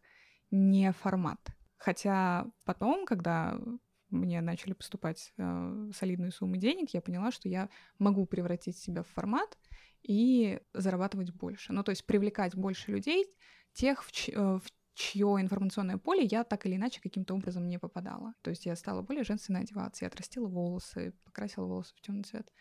[0.51, 1.39] не формат.
[1.77, 3.59] Хотя потом, когда
[4.09, 9.07] мне начали поступать э, солидные суммы денег, я поняла, что я могу превратить себя в
[9.07, 9.57] формат
[10.01, 11.73] и зарабатывать больше.
[11.73, 13.25] Ну, то есть привлекать больше людей,
[13.73, 18.33] тех, в, э, в чье информационное поле я так или иначе каким-то образом не попадала.
[18.41, 22.51] То есть я стала более женственно одеваться, я отрастила волосы, покрасила волосы в темный цвет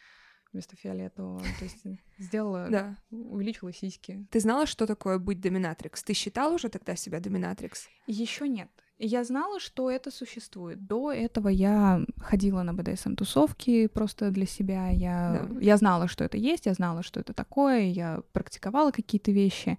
[0.52, 1.40] вместо фиолетового.
[1.40, 1.84] То есть
[2.18, 2.96] сделала, да.
[3.10, 4.26] увеличила сиськи.
[4.30, 6.02] Ты знала, что такое быть доминатрикс?
[6.02, 7.88] Ты считала уже тогда себя доминатрикс?
[8.06, 8.70] Еще нет.
[8.98, 10.86] Я знала, что это существует.
[10.86, 14.90] До этого я ходила на БДСМ-тусовки просто для себя.
[14.90, 15.60] Я, да.
[15.60, 19.78] я знала, что это есть, я знала, что это такое, я практиковала какие-то вещи.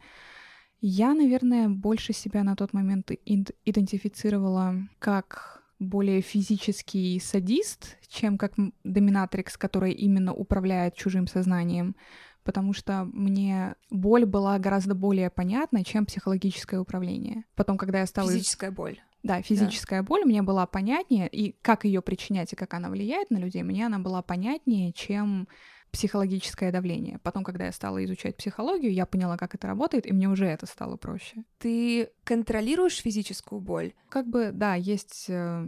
[0.80, 9.58] Я, наверное, больше себя на тот момент идентифицировала как более физический садист, чем как доминатрикс,
[9.58, 11.96] который именно управляет чужим сознанием,
[12.44, 17.44] потому что мне боль была гораздо более понятна, чем психологическое управление.
[17.56, 18.32] Потом, когда я стала...
[18.32, 19.00] Физическая боль.
[19.24, 20.08] Да, физическая да.
[20.08, 23.86] боль мне была понятнее, и как ее причинять и как она влияет на людей, мне
[23.86, 25.48] она была понятнее, чем
[25.92, 27.20] психологическое давление.
[27.20, 30.66] Потом, когда я стала изучать психологию, я поняла, как это работает, и мне уже это
[30.66, 31.44] стало проще.
[31.60, 33.94] Ты контролируешь физическую боль?
[34.10, 35.68] Как бы, да, есть э,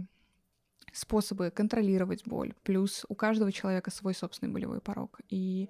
[0.93, 2.53] способы контролировать боль.
[2.63, 5.19] Плюс у каждого человека свой собственный болевой порог.
[5.29, 5.69] И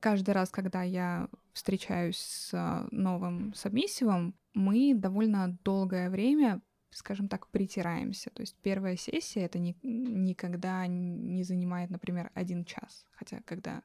[0.00, 6.60] каждый раз, когда я встречаюсь с э, новым сабмиссивом, мы довольно долгое время
[6.98, 8.30] скажем так, притираемся.
[8.30, 13.06] То есть первая сессия это ни, никогда не занимает, например, один час.
[13.12, 13.82] Хотя, когда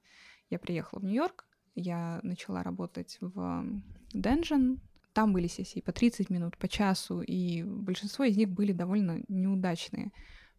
[0.49, 1.45] я приехала в Нью-Йорк,
[1.75, 3.65] я начала работать в
[4.13, 4.79] Dungeon.
[5.13, 10.11] Там были сессии по 30 минут, по часу, и большинство из них были довольно неудачные,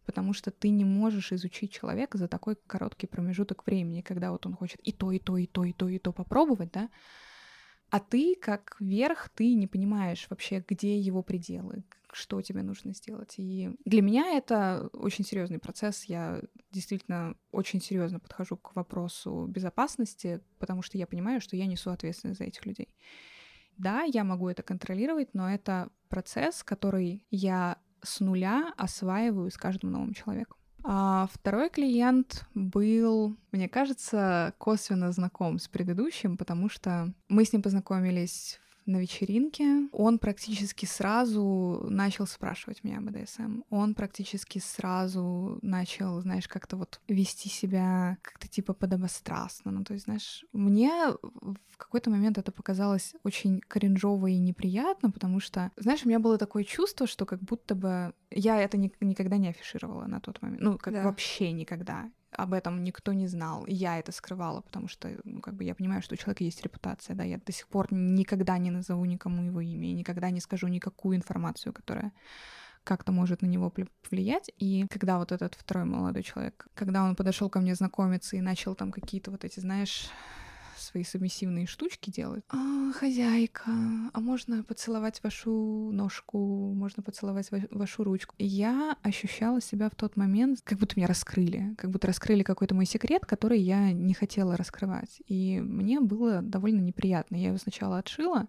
[0.05, 4.53] потому что ты не можешь изучить человека за такой короткий промежуток времени, когда вот он
[4.53, 6.89] хочет и то, и то, и то, и то, и то попробовать, да,
[7.95, 13.35] А ты, как верх, ты не понимаешь вообще, где его пределы, что тебе нужно сделать.
[13.37, 16.03] И для меня это очень серьезный процесс.
[16.03, 16.41] Я
[16.73, 22.39] действительно очень серьезно подхожу к вопросу безопасности, потому что я понимаю, что я несу ответственность
[22.39, 22.93] за этих людей.
[23.77, 29.91] Да, я могу это контролировать, но это процесс, который я с нуля осваиваю с каждым
[29.91, 30.57] новым человеком.
[30.87, 37.63] А второй клиент был, мне кажется, косвенно знаком с предыдущим, потому что мы с ним
[37.63, 39.87] познакомились на вечеринке.
[39.91, 43.61] Он практически сразу начал спрашивать меня об БДСМ.
[43.69, 49.71] Он практически сразу начал, знаешь, как-то вот вести себя как-то типа подобострастно.
[49.71, 51.13] Ну, то есть, знаешь, мне
[51.69, 56.37] в какой-то момент это показалось очень кринжово и неприятно, потому что, знаешь, у меня было
[56.37, 60.61] такое чувство, что как будто бы я это ни- никогда не афишировала на тот момент.
[60.61, 61.03] Ну, как да.
[61.03, 63.65] вообще никогда об этом никто не знал.
[63.67, 67.15] Я это скрывала, потому что, ну, как бы я понимаю, что у человека есть репутация,
[67.15, 70.67] да, я до сих пор никогда не назову никому его имя, и никогда не скажу
[70.67, 72.11] никакую информацию, которая
[72.83, 74.51] как-то может на него повлиять.
[74.57, 78.75] И когда вот этот второй молодой человек, когда он подошел ко мне знакомиться и начал
[78.75, 80.09] там какие-то вот эти, знаешь,
[80.85, 82.43] свои субмиссивные штучки делать.
[82.49, 83.71] А, хозяйка,
[84.13, 88.35] а можно поцеловать вашу ножку, можно поцеловать ва- вашу ручку.
[88.37, 92.75] И я ощущала себя в тот момент, как будто меня раскрыли, как будто раскрыли какой-то
[92.75, 95.21] мой секрет, который я не хотела раскрывать.
[95.27, 97.35] И мне было довольно неприятно.
[97.35, 98.47] Я его сначала отшила,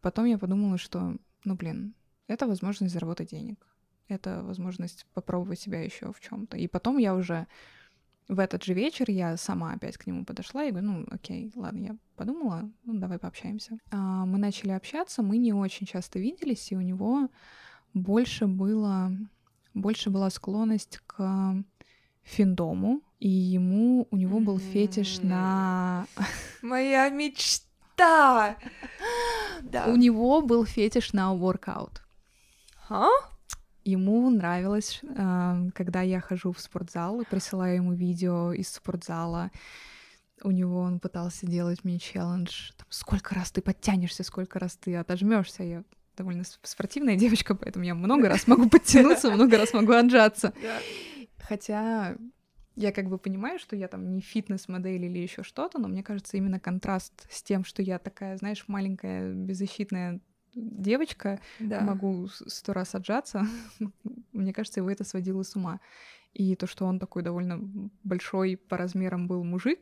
[0.00, 1.94] потом я подумала, что, ну блин,
[2.26, 3.66] это возможность заработать денег.
[4.08, 6.56] Это возможность попробовать себя еще в чем-то.
[6.56, 7.46] И потом я уже
[8.30, 11.84] в этот же вечер я сама опять к нему подошла и говорю, ну, окей, ладно,
[11.84, 13.76] я подумала, ну, давай пообщаемся.
[13.90, 17.28] А, мы начали общаться, мы не очень часто виделись, и у него
[17.92, 19.10] больше было,
[19.74, 21.64] больше была склонность к
[22.22, 26.06] финдому, и ему, у него был фетиш на...
[26.62, 28.56] Моя мечта!
[29.62, 29.86] да.
[29.88, 32.02] У него был фетиш на воркаут.
[32.88, 33.08] А?
[33.84, 35.00] Ему нравилось,
[35.74, 39.50] когда я хожу в спортзал и присылаю ему видео из спортзала.
[40.42, 42.72] У него он пытался делать мне челлендж.
[42.76, 45.62] Там, сколько раз ты подтянешься, сколько раз ты отожмешься.
[45.62, 45.84] Я
[46.16, 50.52] довольно спортивная девочка, поэтому я много раз могу подтянуться, много раз могу отжаться.
[51.38, 52.16] Хотя
[52.76, 56.36] я как бы понимаю, что я там не фитнес-модель или еще что-то, но мне кажется,
[56.36, 60.20] именно контраст с тем, что я такая, знаешь, маленькая, беззащитная
[60.54, 61.80] девочка, да.
[61.80, 63.46] могу сто раз отжаться.
[64.32, 65.80] Мне кажется, его это сводило с ума.
[66.32, 67.58] И то, что он такой довольно
[68.04, 69.80] большой по размерам был мужик,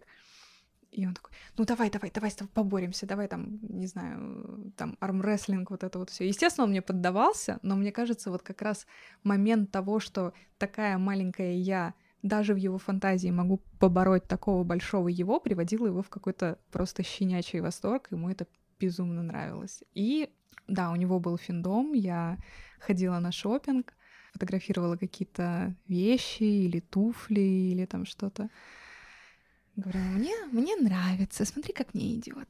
[0.91, 4.97] и он такой, ну давай, давай, давай с тобой поборемся, давай там, не знаю, там
[5.01, 6.27] армрестлинг, вот это вот все.
[6.27, 8.87] Естественно, он мне поддавался, но мне кажется, вот как раз
[9.23, 15.41] момент того, что такая маленькая я даже в его фантазии могу побороть такого большого его,
[15.41, 18.47] приводило его в какой-то просто щенячий восторг, ему это
[18.81, 19.85] безумно нравилось.
[19.95, 20.31] И
[20.67, 22.39] да, у него был финдом, я
[22.79, 23.95] ходила на шопинг,
[24.33, 28.51] фотографировала какие-то вещи или туфли или там что-то.
[29.77, 32.49] Говорю, мне, мне нравится, смотри, как мне идет.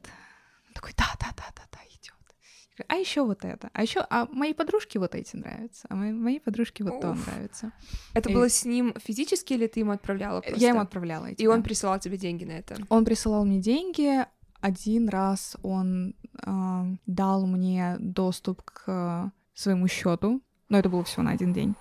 [0.68, 2.87] Он такой, да, да, да, да, да, идет.
[2.88, 6.40] А еще вот это, а еще, а моей подружке вот эти нравятся, а моей, моей
[6.40, 7.01] подружке вот Уф.
[7.01, 7.73] то нравится.
[8.14, 8.35] Это и...
[8.35, 10.40] было с ним физически или ты ему отправляла?
[10.40, 10.61] Просто?
[10.61, 11.27] Я ему отправляла.
[11.27, 11.53] Эти, и да.
[11.53, 12.77] он присылал тебе деньги на это?
[12.88, 14.25] Он присылал мне деньги,
[14.61, 21.33] один раз он э, дал мне доступ к своему счету, но это было всего на
[21.33, 21.75] один день.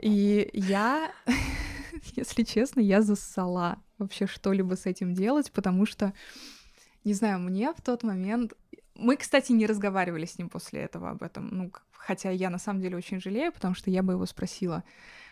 [0.00, 1.12] И я,
[2.16, 6.12] если честно, я зассала вообще что-либо с этим делать, потому что,
[7.04, 8.54] не знаю, мне в тот момент...
[8.94, 12.82] Мы, кстати, не разговаривали с ним после этого об этом, ну, хотя я на самом
[12.82, 14.84] деле очень жалею, потому что я бы его спросила,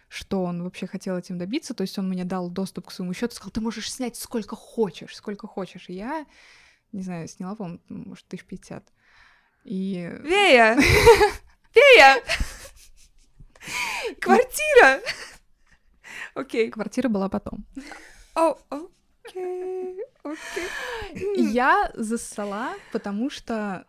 [0.09, 1.75] что он вообще хотел этим добиться.
[1.75, 5.14] То есть он мне дал доступ к своему счету, сказал, ты можешь снять сколько хочешь,
[5.14, 5.88] сколько хочешь.
[5.88, 6.27] И я,
[6.92, 8.85] не знаю, сняла, по-моему, может, тысяч пятьдесят.
[9.64, 10.11] И...
[10.23, 10.77] Вея!
[11.75, 12.23] Вея!
[14.21, 15.01] Квартира!
[16.35, 16.71] Окей.
[16.71, 17.66] Квартира была потом.
[18.35, 21.53] О, окей, окей.
[21.53, 23.85] Я зассала, потому что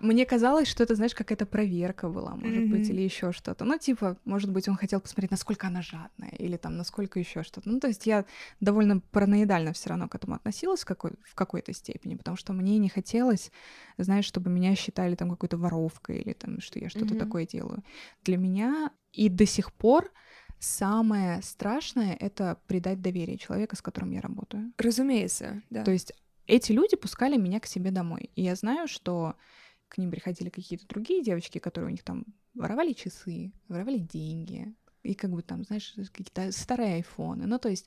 [0.00, 2.68] мне казалось, что это, знаешь, какая-то проверка была, может mm-hmm.
[2.68, 3.64] быть, или еще что-то.
[3.64, 7.68] Ну, типа, может быть, он хотел посмотреть, насколько она жадная, или там, насколько еще что-то.
[7.68, 8.24] Ну, то есть я
[8.60, 12.78] довольно параноидально все равно к этому относилась в, какой- в какой-то степени, потому что мне
[12.78, 13.50] не хотелось,
[13.98, 17.18] знаешь, чтобы меня считали там какой-то воровкой или там, что я что-то mm-hmm.
[17.18, 17.82] такое делаю.
[18.24, 20.12] Для меня и до сих пор
[20.58, 24.72] самое страшное— это предать доверие человека, с которым я работаю.
[24.78, 25.84] Разумеется, да.
[25.84, 26.12] То есть
[26.46, 28.30] эти люди пускали меня к себе домой.
[28.34, 29.34] И я знаю, что
[29.94, 35.14] к ним приходили какие-то другие девочки, которые у них там воровали часы, воровали деньги, и
[35.14, 37.46] как бы там, знаешь, какие-то старые айфоны.
[37.46, 37.86] Ну, то есть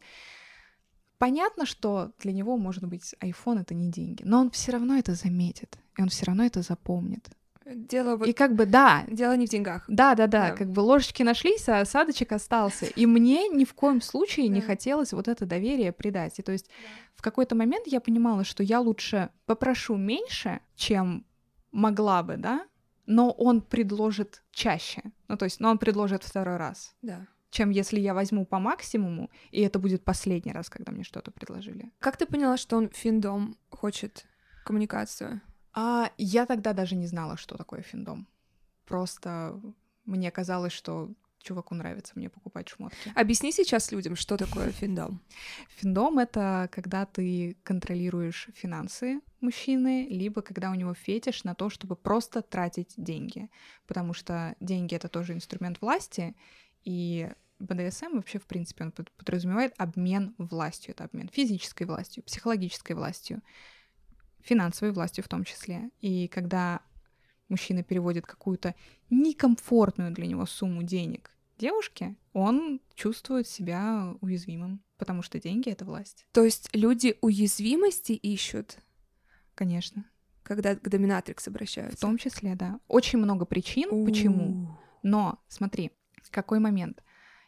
[1.18, 5.16] понятно, что для него, может быть, iPhone это не деньги, но он все равно это
[5.16, 7.30] заметит, и он все равно это запомнит.
[7.66, 8.30] Дело вот...
[8.30, 9.04] И как бы, да.
[9.10, 9.84] Дело не в деньгах.
[9.90, 12.86] Да, да, да, как бы ложечки нашлись, а осадочек остался.
[12.86, 16.40] И мне ни в коем случае не хотелось вот это доверие предать.
[16.40, 16.70] И то есть
[17.16, 21.26] в какой-то момент я понимала, что я лучше попрошу меньше, чем
[21.78, 22.68] могла бы, да,
[23.06, 25.02] но он предложит чаще.
[25.28, 26.96] Ну, то есть, но он предложит второй раз.
[27.02, 31.32] Да чем если я возьму по максимуму, и это будет последний раз, когда мне что-то
[31.32, 31.92] предложили.
[32.00, 34.26] Как ты поняла, что он финдом хочет
[34.66, 35.42] коммуникацию?
[35.74, 38.28] А я тогда даже не знала, что такое финдом.
[38.86, 39.60] Просто
[40.06, 41.10] мне казалось, что
[41.40, 43.12] чуваку нравится мне покупать шмотки.
[43.16, 45.22] Объясни сейчас людям, что такое финдом.
[45.78, 51.96] Финдом— это когда ты контролируешь финансы мужчины, либо когда у него фетиш на то, чтобы
[51.96, 53.50] просто тратить деньги.
[53.86, 56.36] Потому что деньги— это тоже инструмент власти,
[56.84, 60.92] и БДСМ вообще, в принципе, он подразумевает обмен властью.
[60.92, 63.42] Это обмен физической властью, психологической властью,
[64.42, 65.90] финансовой властью в том числе.
[66.00, 66.82] И когда
[67.50, 68.76] мужчина переводит какую-то
[69.10, 76.28] некомфортную для него сумму денег девушке, он чувствует себя уязвимым, потому что деньги— это власть.
[76.32, 78.78] То есть люди уязвимости ищут?
[79.58, 80.06] Конечно.
[80.44, 81.98] Когда к доминатрикс обращаются?
[81.98, 82.80] В том числе, да.
[82.88, 84.06] Очень много причин, У-у-у.
[84.06, 84.78] почему.
[85.02, 85.92] Но смотри,
[86.30, 87.04] какой момент?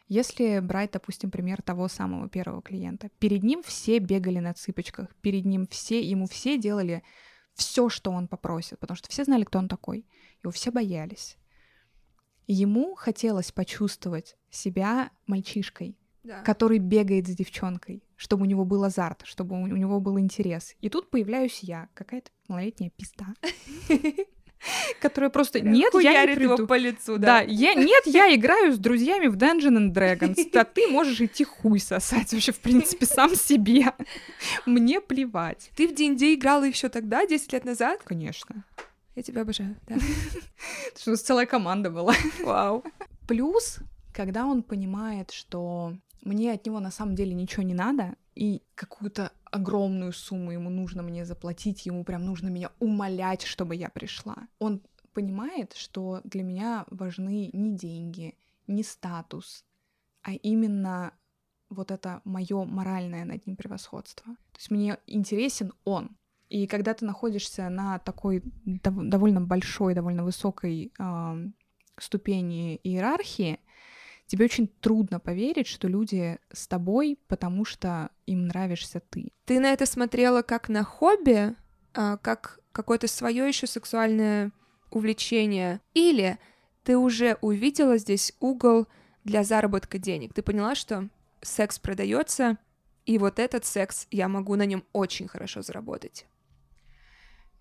[0.08, 5.44] Если брать, допустим, пример того самого первого клиента, перед ним все бегали на цыпочках, перед
[5.44, 7.04] ним все, ему все делали
[7.54, 10.04] все, что он попросит, потому что все знали, кто он такой,
[10.42, 11.36] его все боялись.
[12.48, 16.42] Ему хотелось почувствовать себя мальчишкой, да.
[16.42, 20.74] который бегает с девчонкой, чтобы у него был азарт, чтобы у него был интерес.
[20.80, 23.26] И тут появляюсь я, какая-то малолетняя пизда.
[25.00, 26.54] которая просто нет, я не приду.
[26.54, 27.38] его по лицу, да.
[27.38, 31.44] Да, я, нет, я играю с друзьями в Dungeon and Dragons, а ты можешь идти
[31.44, 33.94] хуй сосать вообще, в принципе, сам себе.
[34.66, 35.70] Мне плевать.
[35.76, 38.00] Ты в D&D играла еще тогда, 10 лет назад?
[38.04, 38.64] Конечно.
[39.16, 39.96] Я тебя обожаю, да.
[41.06, 42.14] У нас целая команда была.
[42.40, 42.84] Вау.
[43.26, 43.78] Плюс,
[44.12, 49.32] когда он понимает, что мне от него на самом деле ничего не надо, и какую-то
[49.44, 54.48] огромную сумму ему нужно мне заплатить, ему прям нужно меня умолять, чтобы я пришла.
[54.58, 59.64] Он понимает, что для меня важны не деньги, не статус,
[60.22, 61.12] а именно
[61.68, 64.34] вот это мое моральное над ним превосходство.
[64.34, 66.16] То есть мне интересен он.
[66.48, 71.46] И когда ты находишься на такой дов- довольно большой, довольно высокой э,
[71.96, 73.60] ступени иерархии,
[74.30, 79.32] тебе очень трудно поверить, что люди с тобой, потому что им нравишься ты.
[79.44, 81.56] Ты на это смотрела как на хобби,
[81.94, 84.52] а, как какое-то свое еще сексуальное
[84.92, 86.38] увлечение, или
[86.84, 88.86] ты уже увидела здесь угол
[89.24, 90.32] для заработка денег.
[90.32, 91.08] Ты поняла, что
[91.42, 92.56] секс продается,
[93.06, 96.26] и вот этот секс я могу на нем очень хорошо заработать.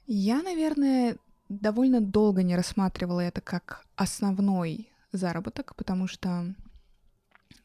[0.05, 1.17] Я, наверное,
[1.49, 6.53] довольно долго не рассматривала это как основной заработок, потому что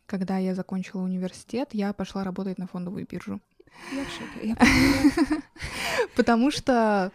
[0.06, 3.40] когда я закончила университет, я пошла работать на фондовую биржу.
[3.92, 4.48] Я в шоке.
[4.48, 4.56] Я
[6.16, 7.10] Потому что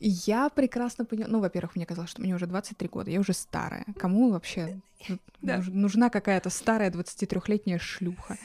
[0.00, 1.28] я прекрасно поняла...
[1.28, 3.84] Ну, во-первых, мне казалось, что мне уже 23 года, я уже старая.
[3.98, 4.80] Кому вообще
[5.42, 5.62] да.
[5.68, 8.36] нужна какая-то старая 23-летняя шлюха?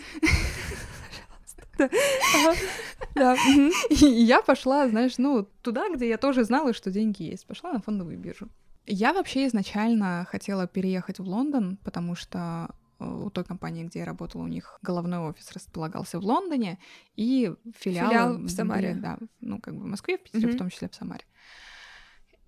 [3.15, 3.35] Да.
[3.89, 7.45] И я пошла, знаешь, ну, туда, где я тоже знала, что деньги есть.
[7.45, 8.49] Пошла на фондовую биржу.
[8.91, 14.05] Я вообще изначально хотела переехать в Лондон, потому что э, у той компании, где я
[14.05, 16.79] работала, у них головной офис располагался в Лондоне,
[17.15, 18.93] и филиал, филиал в Самаре.
[18.93, 20.55] Были, да, ну, как бы в Москве, в Питере, mm-hmm.
[20.55, 21.23] в том числе в Самаре.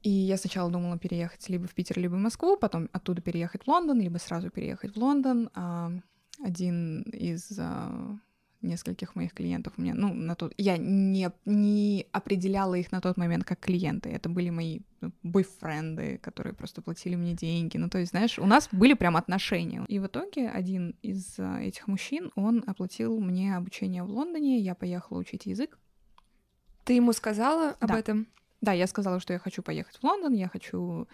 [0.01, 3.67] И я сначала думала переехать либо в Питер, либо в Москву, потом оттуда переехать в
[3.67, 5.51] Лондон, либо сразу переехать в Лондон.
[5.53, 5.91] А
[6.43, 8.17] один из а,
[8.61, 13.17] нескольких моих клиентов у меня, ну, на тот, я не, не определяла их на тот
[13.17, 17.97] момент как клиенты, это были мои ну, бойфренды, которые просто платили мне деньги, ну, то
[17.97, 19.83] есть, знаешь, у нас были прям отношения.
[19.87, 24.75] И в итоге один из а, этих мужчин, он оплатил мне обучение в Лондоне, я
[24.75, 25.77] поехала учить язык.
[26.83, 27.99] Ты ему сказала об да.
[27.99, 28.27] этом?
[28.61, 31.07] Да, я сказала, что я хочу поехать в Лондон, я хочу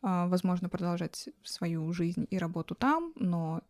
[0.00, 3.62] а, возможно, продолжать свою жизнь и работу там, но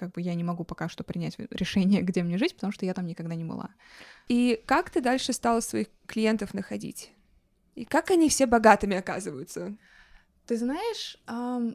[0.00, 2.94] как бы я не могу пока что принять решение, где мне жить, потому что я
[2.94, 3.68] там никогда не была.
[4.28, 7.12] И как ты дальше стала своих клиентов находить?
[7.74, 9.76] И как они все богатыми оказываются?
[10.46, 11.74] Ты знаешь, э,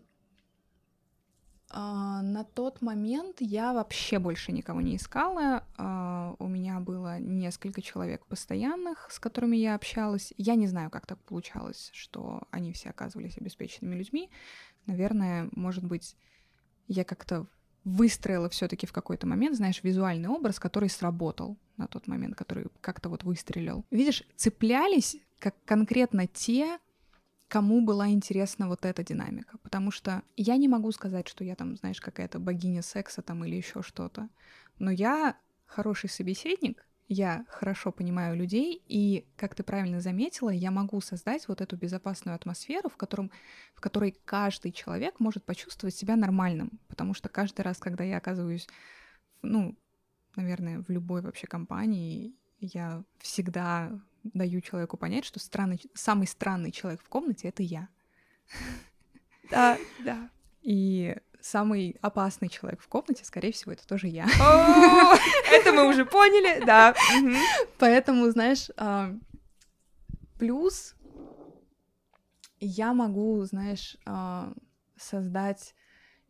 [1.72, 5.64] на тот момент я вообще больше никого не искала.
[5.78, 10.34] Э, у меня было несколько человек постоянных, с которыми я общалась.
[10.38, 14.32] Я не знаю, как так получалось, что они все оказывались обеспеченными людьми.
[14.88, 16.18] Наверное, может быть,
[16.88, 17.48] я как-то
[17.86, 23.10] выстроила все-таки в какой-то момент, знаешь, визуальный образ, который сработал на тот момент, который как-то
[23.10, 23.86] вот выстрелил.
[23.92, 26.80] Видишь, цеплялись как конкретно те,
[27.48, 29.58] кому была интересна вот эта динамика.
[29.60, 33.56] Потому что я не могу сказать, что я там, знаешь, какая-то богиня секса там или
[33.56, 34.30] еще что-то.
[34.80, 41.00] Но я хороший собеседник, я хорошо понимаю людей, и, как ты правильно заметила, я могу
[41.02, 43.32] создать вот эту безопасную атмосферу, в, котором,
[43.76, 46.80] в которой каждый человек может почувствовать себя нормальным.
[46.88, 48.68] Потому что каждый раз, когда я оказываюсь,
[49.44, 49.78] ну,
[50.36, 53.92] наверное, в любой вообще компании, я всегда
[54.24, 57.88] даю человеку понять, что странный, самый странный человек в комнате— это я.
[59.52, 60.30] Да, да.
[60.62, 64.26] И самый опасный человек в комнате, скорее всего, это тоже я.
[65.52, 66.96] это мы уже поняли, да.
[67.78, 69.16] Поэтому, знаешь, а,
[70.40, 70.96] плюс
[72.60, 74.54] я могу, знаешь, а,
[74.98, 75.76] создать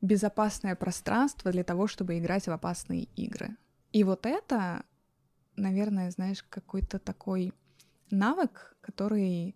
[0.01, 3.55] безопасное пространство для того, чтобы играть в опасные игры.
[3.93, 4.83] И вот это,
[5.55, 7.53] наверное, знаешь, какой-то такой
[8.11, 9.55] навык, который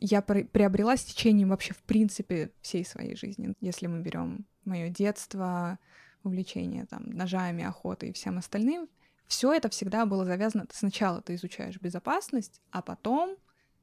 [0.00, 3.54] я приобрела с течением вообще в принципе всей своей жизни.
[3.60, 5.78] Если мы берем мое детство,
[6.22, 8.88] увлечение там ножами, охотой и всем остальным,
[9.26, 10.66] все это всегда было завязано.
[10.70, 13.36] Сначала ты изучаешь безопасность, а потом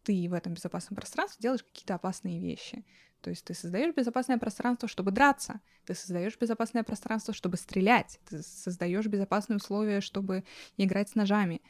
[0.03, 2.85] ты в этом безопасном пространстве делаешь какие-то опасные вещи.
[3.21, 8.41] То есть ты создаешь безопасное пространство, чтобы драться, ты создаешь безопасное пространство, чтобы стрелять, ты
[8.41, 10.43] создаешь безопасные условия, чтобы
[10.77, 11.61] играть с ножами.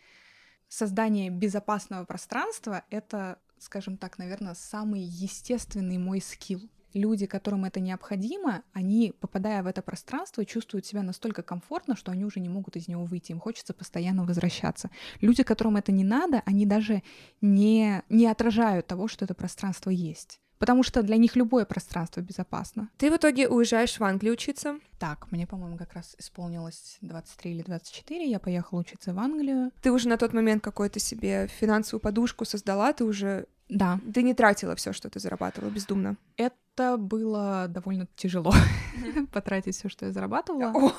[0.69, 6.61] Создание безопасного пространства— это скажем так, наверное, самый естественный мой скилл.
[6.93, 12.25] Люди, которым это необходимо, они, попадая в это пространство, чувствуют себя настолько комфортно, что они
[12.25, 14.89] уже не могут из него выйти, им хочется постоянно возвращаться.
[15.21, 17.01] Люди, которым это не надо, они даже
[17.39, 22.87] не, не отражают того, что это пространство есть потому что для них любое пространство безопасно.
[22.97, 24.75] Ты в итоге уезжаешь в Англию учиться?
[24.99, 29.71] Так, мне, по-моему, как раз исполнилось 23 или 24, я поехала учиться в Англию.
[29.81, 33.47] Ты уже на тот момент какую-то себе финансовую подушку создала, ты уже...
[33.69, 33.99] Да.
[34.13, 36.15] Ты не тратила все, что ты зарабатывала бездумно?
[36.37, 38.53] Это было довольно тяжело
[39.33, 40.93] потратить все, что я зарабатывала.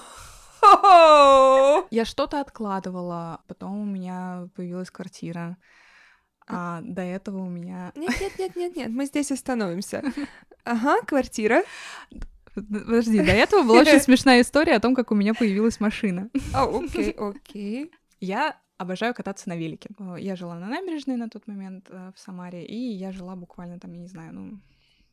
[1.93, 5.57] Я что-то откладывала, потом у меня появилась квартира.
[6.47, 7.93] А до этого у меня...
[7.95, 10.03] Нет, нет, нет, нет, нет, мы здесь остановимся.
[10.65, 11.65] Ага, квартира.
[12.55, 16.31] Подожди, до этого была очень смешная история о том, как у меня появилась машина.
[16.55, 17.91] Окей, окей.
[18.21, 19.91] Я обожаю кататься на велике.
[20.19, 23.93] Я жила на набережной на тот момент э, в Самаре, и я жила буквально там,
[23.93, 24.59] я не знаю, ну,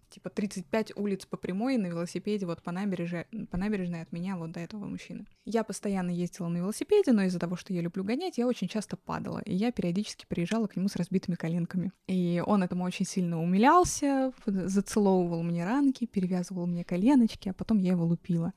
[0.09, 4.51] типа 35 улиц по прямой на велосипеде вот по набережной, по набережной от меня вот
[4.51, 5.25] до этого мужчины.
[5.45, 8.97] Я постоянно ездила на велосипеде, но из-за того, что я люблю гонять, я очень часто
[8.97, 11.91] падала, и я периодически приезжала к нему с разбитыми коленками.
[12.07, 17.91] И он этому очень сильно умилялся, зацеловывал мне ранки, перевязывал мне коленочки, а потом я
[17.91, 18.53] его лупила.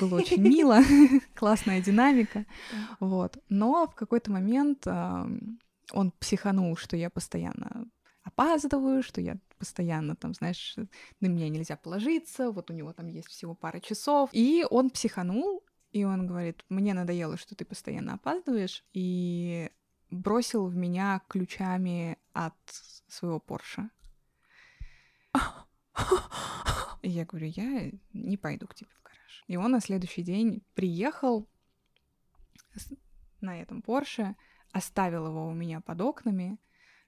[0.00, 0.80] Было очень мило,
[1.34, 2.44] классная динамика,
[3.00, 3.38] вот.
[3.48, 7.86] Но в какой-то момент он психанул, что я постоянно
[8.38, 10.76] опаздываю, что я постоянно там, знаешь,
[11.20, 14.30] на меня нельзя положиться, вот у него там есть всего пара часов.
[14.32, 19.70] И он психанул, и он говорит, мне надоело, что ты постоянно опаздываешь, и
[20.10, 22.54] бросил в меня ключами от
[23.08, 23.90] своего Порша.
[27.02, 29.44] И я говорю, я не пойду к тебе в гараж.
[29.46, 31.48] И он на следующий день приехал
[33.40, 34.36] на этом Порше,
[34.72, 36.58] оставил его у меня под окнами,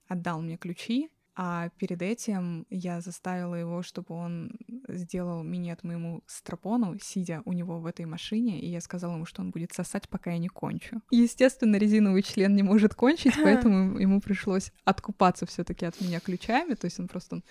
[0.08, 1.10] отдал мне ключи,
[1.42, 4.52] а перед этим я заставила его, чтобы он
[4.88, 9.40] сделал минет моему стропону, сидя у него в этой машине, и я сказала ему, что
[9.40, 11.00] он будет сосать, пока я не кончу.
[11.10, 16.74] Естественно, резиновый член не может кончить, поэтому ему пришлось откупаться все таки от меня ключами,
[16.74, 17.42] то есть он просто он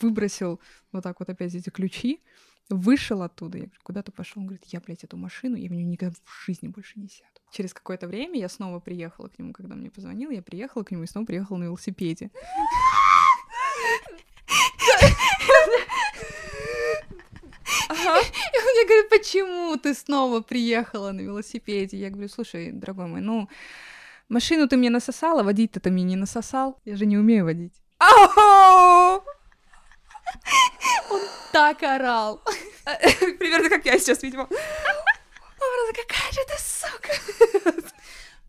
[0.00, 0.60] выбросил
[0.90, 2.20] вот так вот опять эти ключи,
[2.70, 4.42] вышел оттуда, я говорю, куда ты пошел?
[4.42, 7.40] Он говорит, я, блядь, эту машину, я в нее никогда в жизни больше не сяду.
[7.52, 11.04] Через какое-то время я снова приехала к нему, когда мне позвонил, я приехала к нему
[11.04, 12.30] и снова приехала на велосипеде.
[18.08, 18.20] Ага.
[18.20, 21.96] И он мне говорит, почему ты снова приехала на велосипеде?
[21.96, 23.48] Я говорю, слушай, дорогой мой, ну,
[24.28, 26.80] машину ты мне насосала, водить-то ты мне не насосал.
[26.84, 27.74] Я же не умею водить.
[31.10, 31.20] Он
[31.52, 32.42] так орал.
[33.38, 34.44] Примерно как я сейчас, видимо.
[34.44, 37.12] Он какая же ты сука.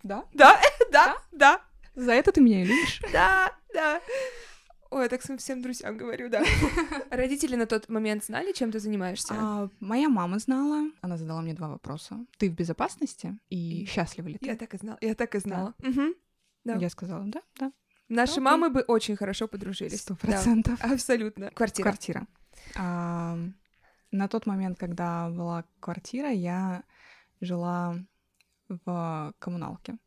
[0.04, 0.24] Да?
[0.34, 1.62] Да, да, да.
[1.96, 3.02] За это ты меня и любишь?
[3.12, 4.02] Да, да.
[4.92, 6.44] Ой, я так своим всем друзьям говорю, да.
[7.12, 9.36] Родители на тот момент знали, чем ты занимаешься?
[9.38, 10.90] А, моя мама знала.
[11.02, 12.26] Она задала мне два вопроса.
[12.38, 13.38] Ты в безопасности?
[13.50, 14.48] И счастлива ли ты?
[14.48, 14.98] Я так и знала.
[15.02, 15.76] Я так и знала.
[15.78, 15.90] Да.
[15.90, 16.16] Угу.
[16.64, 16.76] да.
[16.78, 17.72] Я сказала, да, да.
[18.08, 18.44] Наши Окей.
[18.44, 20.02] мамы бы очень хорошо подружились.
[20.02, 20.80] Сто процентов.
[20.82, 21.52] Да, абсолютно.
[21.52, 21.84] Квартира.
[21.84, 22.28] Квартира.
[22.76, 23.38] А,
[24.12, 26.84] На тот момент, когда была квартира, я
[27.42, 27.96] жила
[28.68, 29.98] в коммуналке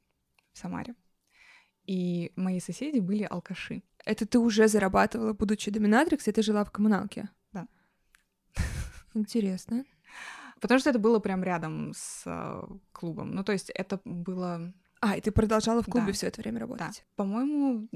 [0.52, 0.96] в Самаре.
[1.86, 3.82] И мои соседи были алкаши.
[4.05, 7.28] Это ты уже зарабатывала, будучи доминатрикс, и ты жила в коммуналке?
[7.53, 7.66] Да.
[9.14, 9.84] Интересно.
[10.61, 13.34] Потому что это было прям рядом с э, клубом.
[13.34, 14.72] Ну, то есть это было...
[15.00, 16.12] А, и ты продолжала в клубе Да.
[16.12, 16.86] все это время работать?
[16.86, 16.92] Да.
[17.16, 17.88] По-моему,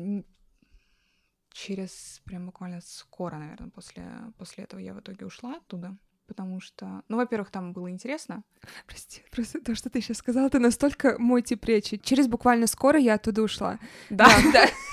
[1.53, 4.05] через прям буквально скоро, наверное, после,
[4.37, 5.97] после этого я в итоге ушла оттуда.
[6.27, 8.43] Потому что, ну, во-первых, там было интересно.
[8.87, 11.99] Прости, просто то, что ты сейчас сказала, ты настолько мой тип речи.
[11.99, 13.79] Через буквально скоро я оттуда ушла.
[14.11, 14.67] Да, да.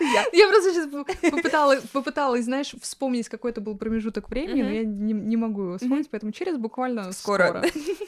[0.00, 0.24] Это, я.
[0.32, 0.90] Я просто сейчас
[1.30, 5.78] попыталась, попыталась, знаешь, вспомнить, какой это был промежуток времени, но я не, не могу его
[5.78, 7.62] вспомнить, поэтому через буквально Скоро.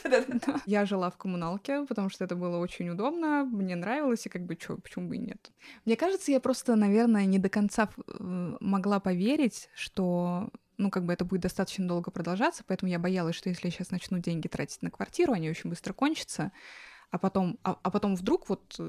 [0.66, 4.56] Я жила в коммуналке, потому что это было очень удобно, мне нравилось, и как бы
[4.56, 5.50] чё, почему бы и нет.
[5.84, 11.12] Мне кажется, я просто, наверное, не до конца э, могла поверить, что ну, как бы
[11.12, 14.82] это будет достаточно долго продолжаться, поэтому я боялась, что если я сейчас начну деньги тратить
[14.82, 16.52] на квартиру, они очень быстро кончатся,
[17.10, 18.80] а потом, а, а потом вдруг вот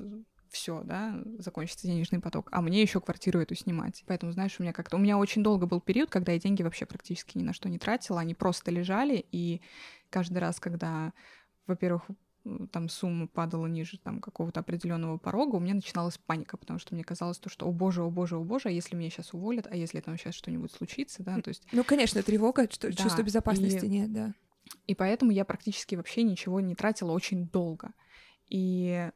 [0.54, 4.04] все, да, закончится денежный поток, а мне еще квартиру эту снимать.
[4.08, 4.98] Поэтому, знаешь, у меня как-то...
[4.98, 7.80] У меня очень долго был период, когда я деньги вообще практически ни на что не
[7.80, 9.62] тратила, они просто лежали, и
[10.12, 11.12] каждый раз, когда,
[11.66, 12.04] во-первых,
[12.72, 17.04] там сумма падала ниже там какого-то определенного порога, у меня начиналась паника, потому что мне
[17.04, 19.76] казалось то, что, о боже, о боже, о боже, а если меня сейчас уволят, а
[19.76, 23.86] если там сейчас что-нибудь случится, да, то есть Ну, конечно, тревога, что Да, чувство безопасности
[23.86, 24.34] и- нет, да.
[24.88, 27.94] и поэтому я практически вообще ничего не тратила очень долго.
[28.50, 29.10] И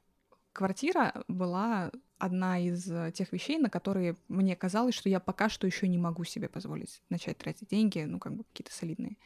[0.58, 5.68] квартира была одна из э, тех вещей, на которые мне казалось, что я пока что
[5.68, 9.18] еще не могу себе позволить начать тратить деньги, ну, как бы какие-то солидные.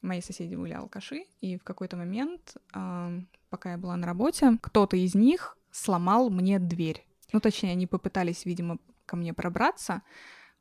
[0.00, 2.56] Мои соседи были алкаши, и в какой-то момент,
[3.50, 7.06] пока я была на работе, кто-то из них сломал мне дверь.
[7.32, 10.02] Ну, точнее, они попытались, видимо, ко мне пробраться,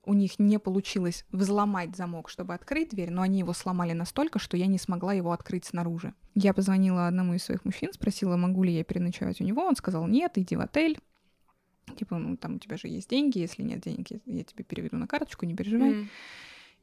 [0.06, 4.58] у них не получилось взломать замок, чтобы открыть дверь, но они его сломали настолько, что
[4.58, 6.14] я не смогла его открыть снаружи.
[6.36, 9.64] Я позвонила одному из своих мужчин, спросила, могу ли я переночевать у него.
[9.64, 10.99] Он сказал, нет, иди в отель.
[11.97, 14.97] Типа, ну, там у тебя же есть деньги, если нет денег, я- я тебе переведу
[14.97, 15.91] на карточку, не переживай.
[15.93, 16.10] М.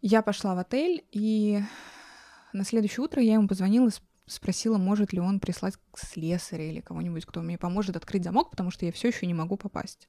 [0.02, 1.60] Я пошла в отель, и
[2.52, 7.26] на следующее утро я ему позвонила, сп- спросила, может ли он прислать слесаря или кого-нибудь,
[7.26, 10.08] кто мне поможет открыть замок, потому что я все еще не могу попасть.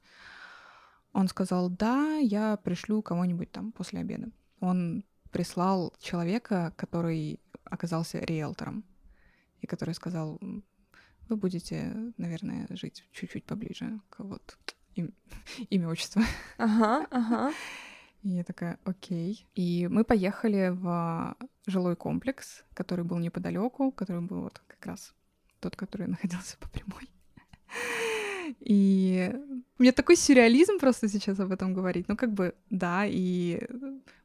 [1.12, 4.30] Он сказал, да, я пришлю кого-нибудь там после обеда.
[4.60, 8.84] Он прислал человека, который оказался риэлтором,
[9.60, 10.64] и который сказал, «М,
[11.28, 14.58] вы будете, наверное, жить чуть-чуть поближе к вот
[14.94, 15.14] им-
[15.70, 16.22] имя, отчество.
[16.58, 17.52] Ага, ага.
[18.22, 19.48] И я такая, окей.
[19.54, 21.36] И мы поехали в
[21.66, 25.12] жилой комплекс, который был неподалеку, который был вот как раз
[25.58, 27.10] тот, который находился по прямой.
[28.60, 29.32] И
[29.78, 32.08] у меня такой сюрреализм просто сейчас об этом говорить.
[32.08, 33.60] Ну, как бы, да, и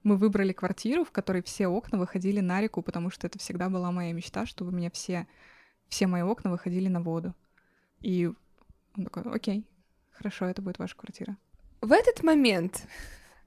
[0.03, 3.91] мы выбрали квартиру, в которой все окна выходили на реку, потому что это всегда была
[3.91, 5.28] моя мечта, чтобы у меня все,
[5.89, 7.34] все мои окна выходили на воду.
[8.01, 8.32] И
[8.95, 9.65] он такой, окей,
[10.11, 11.38] хорошо, это будет ваша квартира.
[11.82, 12.88] В этот момент,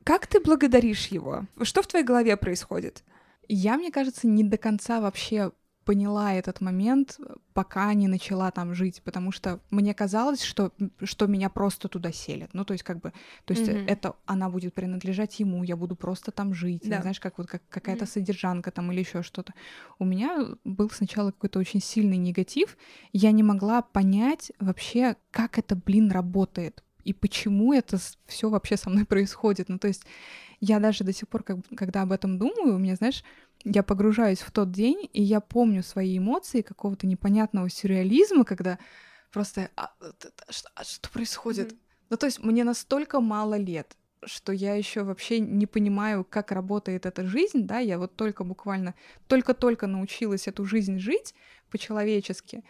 [0.05, 1.47] как ты благодаришь его?
[1.63, 3.05] Что в твоей голове происходит?
[3.49, 5.53] Я, мне кажется, не до конца вообще
[5.91, 7.19] поняла этот момент,
[7.53, 10.71] пока не начала там жить, потому что мне казалось, что,
[11.03, 12.51] что меня просто туда селят.
[12.53, 13.13] Ну, то есть, как бы,
[13.45, 13.87] то есть, Мгм.
[13.89, 16.89] это она будет принадлежать ему, я буду просто там жить.
[16.89, 17.03] Да.
[17.03, 18.13] Знаешь, как вот как, какая-то Мгм.
[18.13, 19.53] содержанка там или еще что-то.
[19.99, 22.77] У меня был сначала какой-то очень сильный негатив.
[23.13, 26.85] Я не могла понять вообще, как это, блин, работает.
[27.03, 29.69] И почему это все вообще со мной происходит.
[29.69, 30.05] Ну, то есть
[30.61, 33.25] я даже до сих пор, как, когда об этом думаю, у меня, знаешь,
[33.65, 38.79] я погружаюсь в тот день, и я помню свои эмоции какого-то непонятного сюрреализма, когда
[39.33, 41.73] просто «А, т- что, а что происходит?
[41.73, 41.81] Мгм.
[42.11, 47.07] Ну, то есть мне настолько мало лет, что я еще вообще не понимаю, как работает
[47.07, 48.95] эта жизнь, да, я вот только буквально,
[49.29, 51.35] только-только научилась эту жизнь жить
[51.71, 52.65] по-человечески,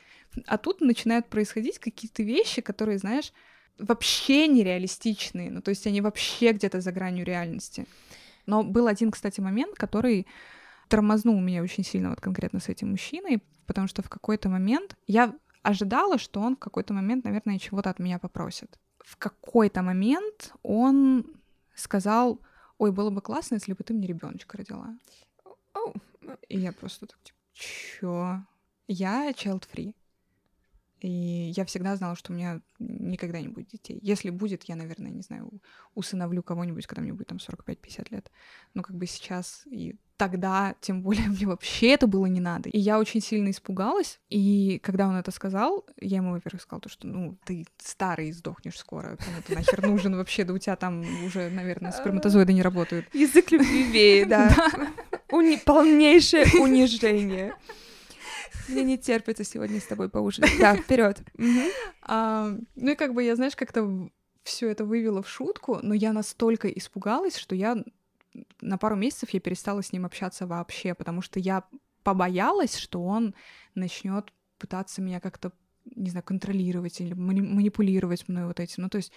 [0.47, 3.33] а тут начинают происходить какие-то вещи, которые, знаешь,
[3.79, 7.87] вообще нереалистичные, ну, то есть они вообще где-то за гранью реальности.
[8.47, 10.27] Но был один, кстати, момент, который
[10.91, 15.35] тормознул меня очень сильно вот конкретно с этим мужчиной, потому что в какой-то момент я
[15.63, 18.79] ожидала, что он в какой-то момент, наверное, чего-то от меня попросит.
[18.99, 21.25] В какой-то момент он
[21.75, 22.41] сказал,
[22.79, 24.99] ой, было бы классно, если бы ты мне ребеночка родила.
[26.49, 28.43] И я просто так, типа, чё?
[28.89, 29.95] Я child-free.
[31.01, 33.99] И я всегда знала, что у меня никогда не будет детей.
[34.03, 35.51] Если будет, я, наверное, не знаю,
[35.95, 38.31] усыновлю кого-нибудь, когда мне будет там 45-50 лет.
[38.75, 42.69] Но как бы сейчас и тогда, тем более, мне вообще это было не надо.
[42.69, 44.21] И я очень сильно испугалась.
[44.29, 48.79] И когда он это сказал, я ему, во-первых, сказала, то, что, ну, ты старый сдохнешь
[48.79, 49.17] скоро.
[49.17, 50.45] Кому ты нахер нужен вообще?
[50.45, 53.07] Да у тебя там уже, наверное, сперматозоиды не работают.
[53.15, 54.55] Язык любви веет, да.
[55.65, 57.55] Полнейшее унижение.
[58.69, 60.51] Мне не терпится сегодня с тобой поужинать.
[60.59, 61.23] Да, вперед.
[62.03, 64.11] А, ну и как бы я, знаешь, как-то
[64.43, 67.77] все это вывела в шутку, но я настолько испугалась, что я
[68.61, 71.65] на пару месяцев я перестала с ним общаться вообще, потому что я
[72.03, 73.35] побоялась, что он
[73.75, 75.53] начнет пытаться меня как-то,
[75.97, 78.85] не знаю, контролировать или манипулировать мной вот этим.
[78.85, 79.13] Ну, то есть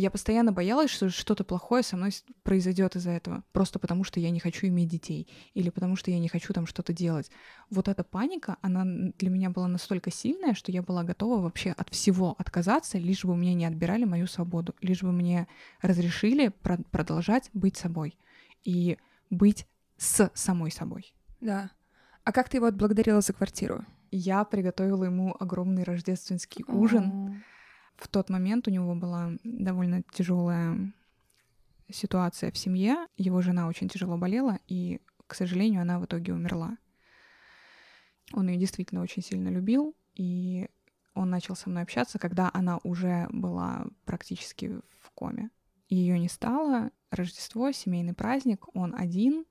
[0.00, 2.10] я постоянно боялась, что что-то плохое со мной
[2.42, 6.18] произойдет из-за этого, просто потому что я не хочу иметь детей или потому что я
[6.18, 7.30] не хочу там что-то делать.
[7.70, 8.84] Вот эта паника, она
[9.18, 13.36] для меня была настолько сильная, что я была готова вообще от всего отказаться, лишь бы
[13.36, 15.46] мне не отбирали мою свободу, лишь бы мне
[15.82, 18.18] разрешили про- продолжать быть собой
[18.64, 18.98] и
[19.28, 21.14] быть с самой собой.
[21.40, 21.70] Да.
[22.24, 23.84] А как ты его отблагодарила за квартиру?
[24.10, 27.42] Я приготовила ему огромный рождественский ужин.
[28.00, 30.90] В тот момент у него была довольно тяжелая
[31.90, 33.06] ситуация в семье.
[33.18, 36.78] Его жена очень тяжело болела, и, к сожалению, она в итоге умерла.
[38.32, 40.68] Он ее действительно очень сильно любил, и
[41.14, 45.50] он начал со мной общаться, когда она уже была практически в коме.
[45.90, 46.92] Ее не стало.
[47.10, 49.44] Рождество, семейный праздник, он один,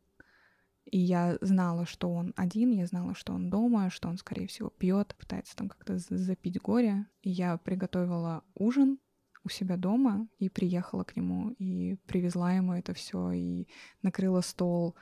[0.91, 4.69] и я знала, что он один, я знала, что он дома, что он, скорее всего,
[4.69, 7.05] пьет, пытается там как-то запить горе.
[7.21, 8.97] И я приготовила ужин
[9.43, 13.67] у себя дома и приехала к нему, и привезла ему это все, и
[14.01, 14.95] накрыла стол,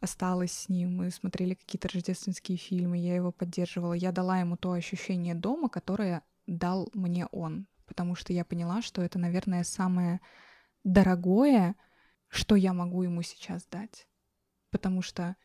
[0.00, 4.72] осталась с ним, мы смотрели какие-то рождественские фильмы, я его поддерживала, я дала ему то
[4.72, 10.20] ощущение дома, которое дал мне он, потому что я поняла, что это, наверное, самое
[10.84, 11.76] дорогое,
[12.28, 14.06] что я могу ему сейчас дать
[14.70, 15.36] потому что,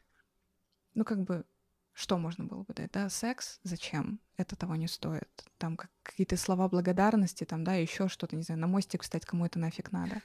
[0.93, 1.45] ну, как бы,
[1.93, 4.19] что можно было бы дать, да, секс, зачем?
[4.37, 5.29] Это того не стоит.
[5.57, 9.45] Там как, какие-то слова благодарности, там, да, еще что-то, не знаю, на мостик встать, кому
[9.45, 10.21] это нафиг надо.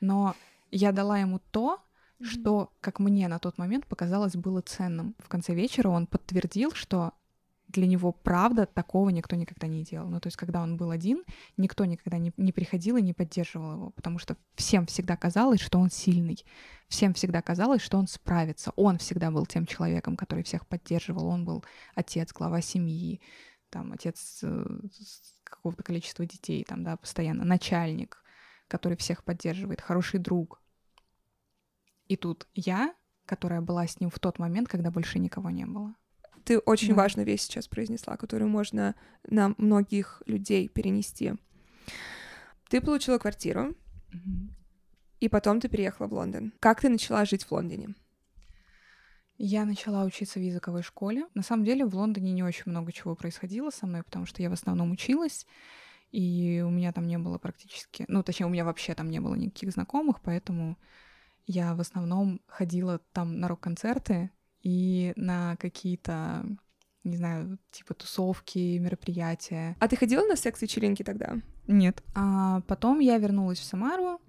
[0.00, 0.34] Но
[0.70, 1.76] я дала ему то,
[2.18, 2.24] mm-hmm.
[2.24, 5.14] что, как мне на тот момент показалось, было ценным.
[5.18, 7.12] В конце вечера он подтвердил, что
[7.72, 10.08] для него, правда, такого никто никогда не делал.
[10.08, 11.24] Ну, то есть, когда он был один,
[11.56, 15.78] никто никогда не, не приходил и не поддерживал его, потому что всем всегда казалось, что
[15.78, 16.44] он сильный.
[16.88, 18.72] Всем всегда казалось, что он справится.
[18.76, 21.26] Он всегда был тем человеком, который всех поддерживал.
[21.26, 21.64] Он был
[21.94, 23.20] отец, глава семьи,
[23.70, 24.64] там, отец э,
[25.42, 28.22] какого-то количества детей, там, да, постоянно, начальник,
[28.68, 30.62] который всех поддерживает, хороший друг.
[32.08, 32.94] И тут я,
[33.26, 35.94] которая была с ним в тот момент, когда больше никого не было.
[36.44, 36.94] Ты очень да.
[36.94, 38.94] важную вещь сейчас произнесла, которую можно
[39.28, 41.34] на многих людей перенести.
[42.68, 43.74] Ты получила квартиру,
[45.20, 46.52] и потом ты переехала в Лондон.
[46.58, 47.94] Как ты начала жить в Лондоне?
[49.38, 51.26] Я начала учиться в языковой школе.
[51.34, 54.50] На самом деле в Лондоне не очень много чего происходило со мной, потому что я
[54.50, 55.46] в основном училась,
[56.10, 58.04] и у меня там не было практически...
[58.08, 60.78] Ну, точнее, у меня вообще там не было никаких знакомых, поэтому
[61.46, 64.30] я в основном ходила там на рок-концерты,
[64.62, 66.46] и на какие-то,
[67.04, 69.76] не знаю, типа тусовки, мероприятия.
[69.80, 71.36] А ты ходила на секс-вечеринки тогда?
[71.66, 72.02] Нет.
[72.14, 74.20] А потом я вернулась в Самару.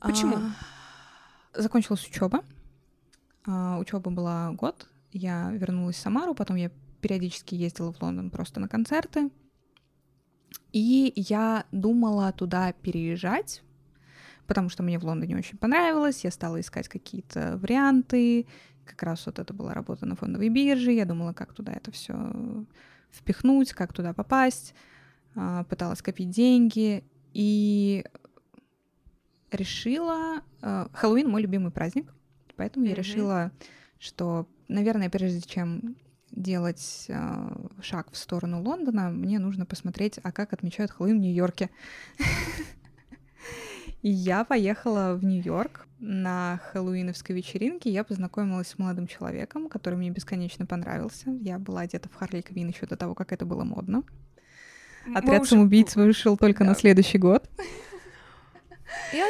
[0.00, 0.36] Почему?
[0.36, 2.44] А, закончилась учеба.
[3.46, 4.88] А, учеба была год.
[5.12, 6.70] Я вернулась в Самару, потом я
[7.00, 9.30] периодически ездила в Лондон просто на концерты.
[10.72, 13.62] И я думала туда переезжать,
[14.46, 16.24] потому что мне в Лондоне очень понравилось.
[16.24, 18.46] Я стала искать какие-то варианты,
[18.86, 22.64] как раз вот это была работа на фондовой бирже, я думала, как туда это все
[23.10, 24.74] впихнуть, как туда попасть,
[25.34, 28.04] а, пыталась копить деньги и
[29.50, 30.40] решила...
[30.62, 32.12] А, Хэллоуин мой любимый праздник,
[32.56, 32.90] поэтому mm-hmm.
[32.90, 33.52] я решила,
[33.98, 35.96] что, наверное, прежде чем
[36.30, 41.70] делать э, шаг в сторону Лондона, мне нужно посмотреть, а как отмечают Хэллоуин в Нью-Йорке.
[44.02, 47.90] И я поехала в Нью-Йорк на хэллоуиновской вечеринке.
[47.90, 51.30] Я познакомилась с молодым человеком, который мне бесконечно понравился.
[51.40, 54.04] Я была одета в Харли Квин еще до того, как это было модно.
[55.14, 55.50] Отряд уже...
[55.50, 56.70] самоубийц вышел только да.
[56.70, 57.48] на следующий год.
[59.12, 59.26] Я...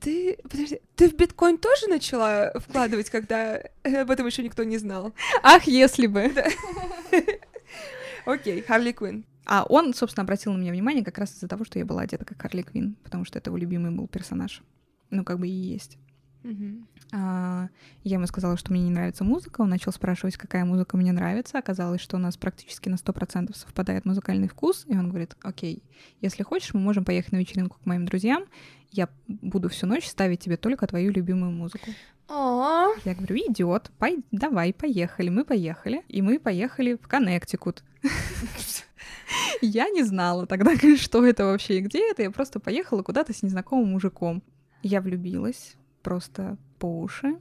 [0.00, 0.38] Ты...
[0.42, 5.12] Подожди, ты в биткоин тоже начала вкладывать, когда об этом еще никто не знал?
[5.42, 6.32] Ах, если бы.
[8.26, 9.26] Окей, Харли Квин.
[9.46, 12.24] А он, собственно, обратил на меня внимание как раз из-за того, что я была одета
[12.24, 14.62] как Харли Квин, потому что это его любимый был персонаж.
[15.10, 15.98] Ну, как бы и есть.
[16.44, 16.84] Mm-hmm.
[17.12, 17.68] А,
[18.02, 19.62] я ему сказала, что мне не нравится музыка.
[19.62, 21.58] Он начал спрашивать, какая музыка мне нравится.
[21.58, 24.84] Оказалось, что у нас практически на 100% совпадает музыкальный вкус.
[24.86, 25.82] И он говорит, окей,
[26.20, 28.44] если хочешь, мы можем поехать на вечеринку к моим друзьям.
[28.90, 31.90] Я буду всю ночь ставить тебе только твою любимую музыку.
[32.28, 33.00] Aww.
[33.04, 35.30] Я говорю, идет, пой, давай, поехали.
[35.30, 36.02] Мы поехали.
[36.08, 37.82] И мы поехали в Коннектикут.
[39.60, 42.22] Я не знала тогда, что это вообще и где это.
[42.22, 44.42] Я просто поехала куда-то с незнакомым мужиком.
[44.82, 47.38] Я влюбилась просто по уши.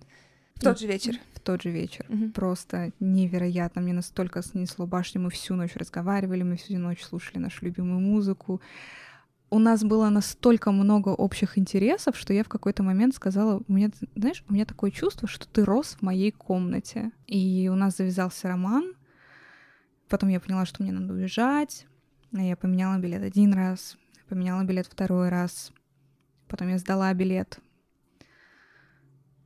[0.60, 1.20] тот же вечер.
[1.36, 2.06] В тот же вечер.
[2.10, 2.32] Мгм.
[2.32, 3.82] Просто невероятно.
[3.82, 5.22] Мне настолько снесло башню.
[5.22, 8.62] Мы всю ночь разговаривали, мы всю ночь слушали нашу любимую музыку.
[9.50, 13.92] У нас было настолько много общих интересов, что я в какой-то момент сказала, у меня,
[14.16, 17.12] знаешь, у меня такое чувство, что ты рос в моей комнате.
[17.28, 18.94] И у нас завязался роман.
[20.10, 21.86] Потом я поняла, что мне надо уезжать.
[22.32, 23.98] Я поменяла билет один раз,
[24.28, 25.72] поменяла билет второй раз.
[26.48, 27.60] Потом я сдала билет.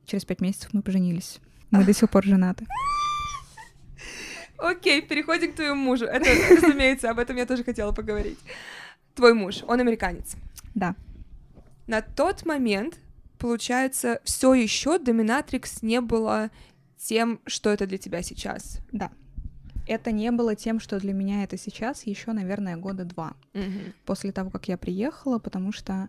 [0.08, 1.38] Через пять месяцев мы поженились.
[1.70, 2.66] Мы до сих пор женаты.
[4.56, 6.06] Окей, переходим к твоему мужу.
[6.06, 6.24] Это,
[6.56, 8.38] разумеется, об этом я тоже хотела поговорить.
[9.14, 10.36] Твой муж, он американец.
[10.74, 10.96] Да.
[11.86, 12.98] На тот момент,
[13.38, 16.50] получается, все еще Доминатрикс не было
[16.96, 18.80] тем, что это для тебя сейчас.
[18.90, 19.12] Да.
[19.86, 23.34] Это не было тем, что для меня это сейчас, еще, наверное, года два
[24.06, 26.08] после того, как я приехала, потому что,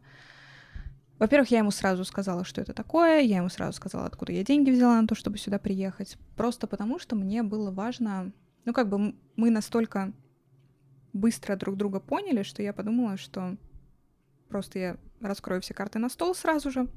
[1.20, 4.72] во-первых, я ему сразу сказала, что это такое, я ему сразу сказала, откуда я деньги
[4.72, 8.32] взяла на то, чтобы сюда приехать, просто потому что мне было важно,
[8.64, 10.14] ну, как бы мы настолько
[11.12, 13.58] быстро друг друга поняли, что я подумала, что
[14.48, 16.88] просто я раскрою все карты на стол сразу же.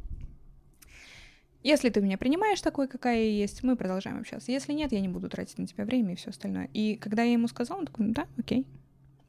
[1.64, 4.50] Если ты меня принимаешь такой, какая я есть, мы продолжаем общаться.
[4.50, 6.68] Если нет, я не буду тратить на тебя время и все остальное.
[6.72, 8.66] И когда я ему сказала, он такой, да, окей.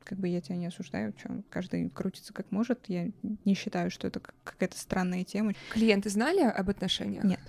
[0.03, 2.85] Как бы я тебя не осуждаю, что каждый крутится как может.
[2.87, 3.11] Я
[3.45, 5.53] не считаю, что это как- какая-то странная тема.
[5.71, 7.23] Клиенты знали об отношениях?
[7.23, 7.39] Нет.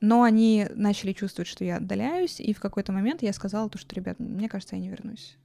[0.00, 3.94] Но они начали чувствовать, что я отдаляюсь, и в какой-то момент я сказала то, что,
[3.96, 5.36] ребят, мне кажется, я не вернусь.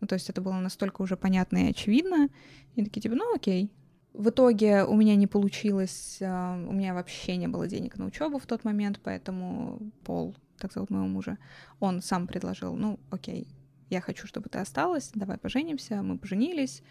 [0.00, 2.28] Ну, то есть это было настолько уже понятно и очевидно.
[2.74, 3.70] И такие, типа, ну окей.
[4.14, 8.38] В итоге у меня не получилось, а, у меня вообще не было денег на учебу
[8.38, 11.36] в тот момент, поэтому Пол, так зовут моего мужа,
[11.80, 13.46] он сам предложил, ну окей,
[13.90, 16.02] я хочу, чтобы ты осталась, давай поженимся.
[16.02, 16.82] Мы поженились.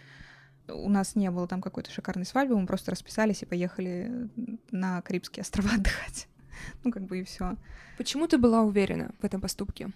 [0.68, 4.30] У нас не было там какой-то шикарной свадьбы, мы просто расписались и поехали
[4.72, 6.28] на Карибские острова отдыхать.
[6.84, 7.58] Ну, как бы и все.
[7.98, 9.90] Почему ты была уверена в этом поступке?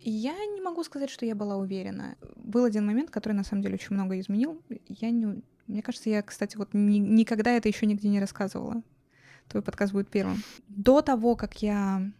[0.00, 2.16] Я не могу сказать, что я была уверена.
[2.36, 4.62] Был один момент, который на самом деле очень много изменил.
[4.86, 5.42] Я не...
[5.66, 8.82] Мне кажется, я, кстати, вот ни- никогда это еще нигде не рассказывала.
[9.48, 10.42] Твой подкаст будет первым.
[10.68, 12.10] До того, как я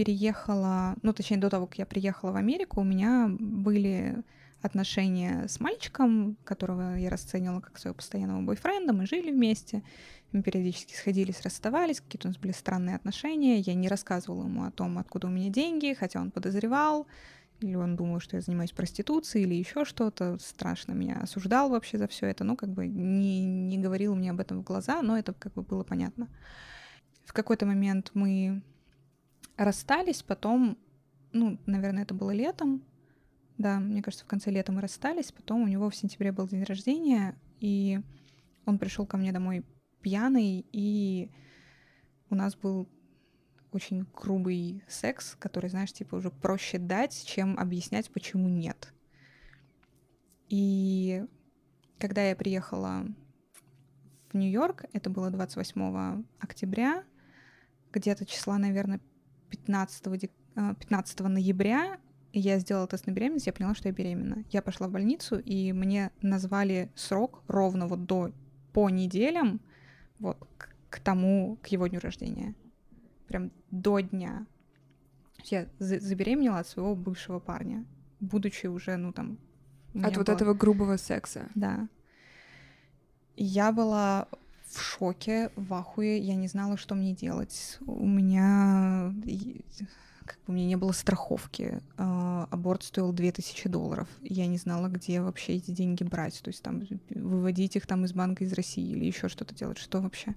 [0.00, 4.24] переехала, ну, точнее, до того, как я приехала в Америку, у меня были
[4.62, 8.94] отношения с мальчиком, которого я расценивала как своего постоянного бойфренда.
[8.94, 9.82] Мы жили вместе,
[10.32, 13.58] мы периодически сходились, расставались, какие-то у нас были странные отношения.
[13.58, 17.06] Я не рассказывала ему о том, откуда у меня деньги, хотя он подозревал,
[17.60, 20.38] или он думал, что я занимаюсь проституцией, или еще что-то.
[20.40, 22.42] Страшно меня осуждал вообще за все это.
[22.42, 25.60] Ну, как бы не, не говорил мне об этом в глаза, но это как бы
[25.60, 26.26] было понятно.
[27.26, 28.62] В какой-то момент мы
[29.64, 30.78] расстались, потом,
[31.32, 32.82] ну, наверное, это было летом,
[33.58, 36.64] да, мне кажется, в конце лета мы расстались, потом у него в сентябре был день
[36.64, 38.00] рождения, и
[38.64, 39.64] он пришел ко мне домой
[40.00, 41.30] пьяный, и
[42.30, 42.88] у нас был
[43.70, 48.94] очень грубый секс, который, знаешь, типа уже проще дать, чем объяснять, почему нет.
[50.48, 51.24] И
[51.98, 53.04] когда я приехала
[54.32, 57.04] в Нью-Йорк, это было 28 октября,
[57.92, 59.00] где-то числа, наверное,
[59.50, 61.98] 15, дек- а, 15 ноября
[62.32, 64.44] я сделала тест на беременность, я поняла, что я беременна.
[64.50, 68.30] Я пошла в больницу, и мне назвали срок ровно вот до
[68.72, 69.60] по неделям
[70.20, 72.54] вот к, к тому, к его дню рождения.
[73.26, 74.46] Прям до дня.
[75.44, 77.84] Я за- забеременела от своего бывшего парня,
[78.20, 79.38] будучи уже, ну там...
[79.94, 81.48] От вот было- этого грубого секса.
[81.56, 81.88] Да.
[83.36, 84.28] Я была
[84.70, 87.78] в шоке, в ахуе, я не знала, что мне делать.
[87.86, 89.12] У меня
[90.30, 91.80] как бы у меня не было страховки.
[91.96, 94.08] А, Аборт стоил 2000 долларов.
[94.22, 96.40] Я не знала, где вообще эти деньги брать.
[96.42, 99.78] То есть там выводить их там из банка из России или еще что-то делать.
[99.78, 100.36] Что вообще?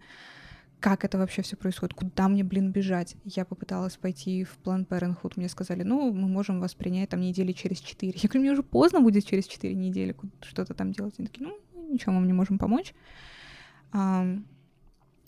[0.80, 1.94] Как это вообще все происходит?
[1.94, 3.16] Куда мне, блин, бежать?
[3.24, 5.34] Я попыталась пойти в Planned Parenthood.
[5.36, 8.14] Мне сказали, ну, мы можем вас принять там недели через 4.
[8.16, 11.14] Я говорю, мне уже поздно будет через 4 недели что-то там делать.
[11.20, 11.58] Они такие, ну,
[11.92, 12.96] ничего, мы не можем помочь.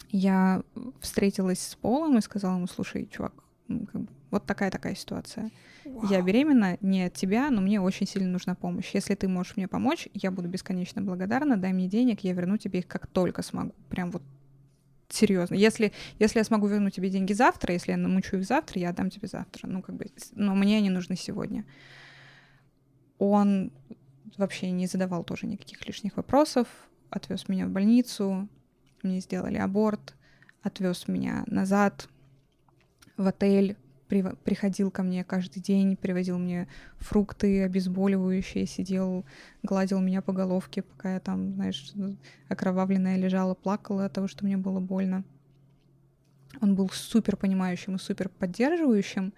[0.09, 0.63] Я
[0.99, 3.33] встретилась с Полом и сказала ему, слушай, чувак,
[4.31, 5.51] вот такая-такая ситуация.
[5.85, 6.23] Я Вау.
[6.23, 8.91] беременна не от тебя, но мне очень сильно нужна помощь.
[8.93, 11.57] Если ты можешь мне помочь, я буду бесконечно благодарна.
[11.57, 13.73] Дай мне денег, я верну тебе их как только смогу.
[13.89, 14.23] Прям вот
[15.09, 15.55] серьезно.
[15.55, 19.09] Если, если я смогу вернуть тебе деньги завтра, если я намучу их завтра, я отдам
[19.09, 19.67] тебе завтра.
[19.67, 21.65] Ну, как бы, но мне они нужны сегодня.
[23.17, 23.71] Он
[24.37, 26.67] вообще не задавал тоже никаких лишних вопросов,
[27.09, 28.49] отвез меня в больницу,
[29.05, 30.15] мне сделали аборт,
[30.61, 32.09] отвез меня назад
[33.17, 33.77] в отель,
[34.09, 39.25] прив- приходил ко мне каждый день, привозил мне фрукты, обезболивающие, сидел,
[39.63, 41.93] гладил меня по головке, пока я там, знаешь,
[42.49, 45.23] окровавленная лежала, плакала от того, что мне было больно.
[46.61, 49.33] Он был супер понимающим и супер поддерживающим.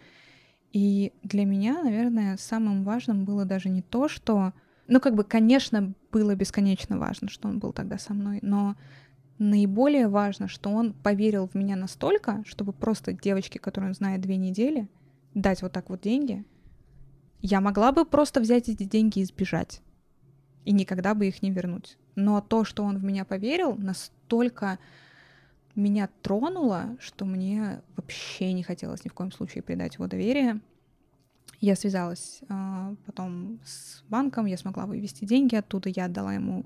[0.71, 4.53] И для меня, наверное, самым важным было даже не то, что...
[4.87, 8.75] Ну, как бы, конечно, было бесконечно важно, что он был тогда со мной, но
[9.39, 14.37] наиболее важно, что он поверил в меня настолько, чтобы просто девочке, которую он знает две
[14.37, 14.87] недели,
[15.33, 16.43] дать вот так вот деньги.
[17.41, 19.81] Я могла бы просто взять эти деньги и сбежать.
[20.65, 21.97] И никогда бы их не вернуть.
[22.15, 24.79] Но то, что он в меня поверил, настолько
[25.75, 30.59] меня тронуло, что мне вообще не хотелось ни в коем случае предать его доверие.
[31.61, 36.65] Я связалась э, потом с банком, я смогла вывести деньги оттуда, я отдала ему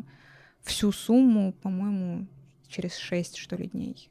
[0.63, 2.27] всю сумму, по-моему,
[2.71, 4.09] через шесть, что ли, дней.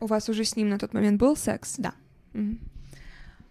[0.00, 1.76] У вас уже с ним на тот момент был секс?
[1.78, 1.94] Да.
[2.32, 2.58] Мгм.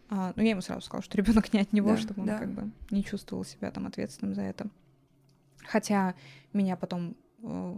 [0.10, 2.38] А, ну, я ему сразу сказала, что ребенок не от него, Да, чтобы он да.
[2.38, 4.68] как бы не чувствовал себя там ответственным за это.
[5.66, 6.14] Хотя
[6.52, 7.76] меня потом э,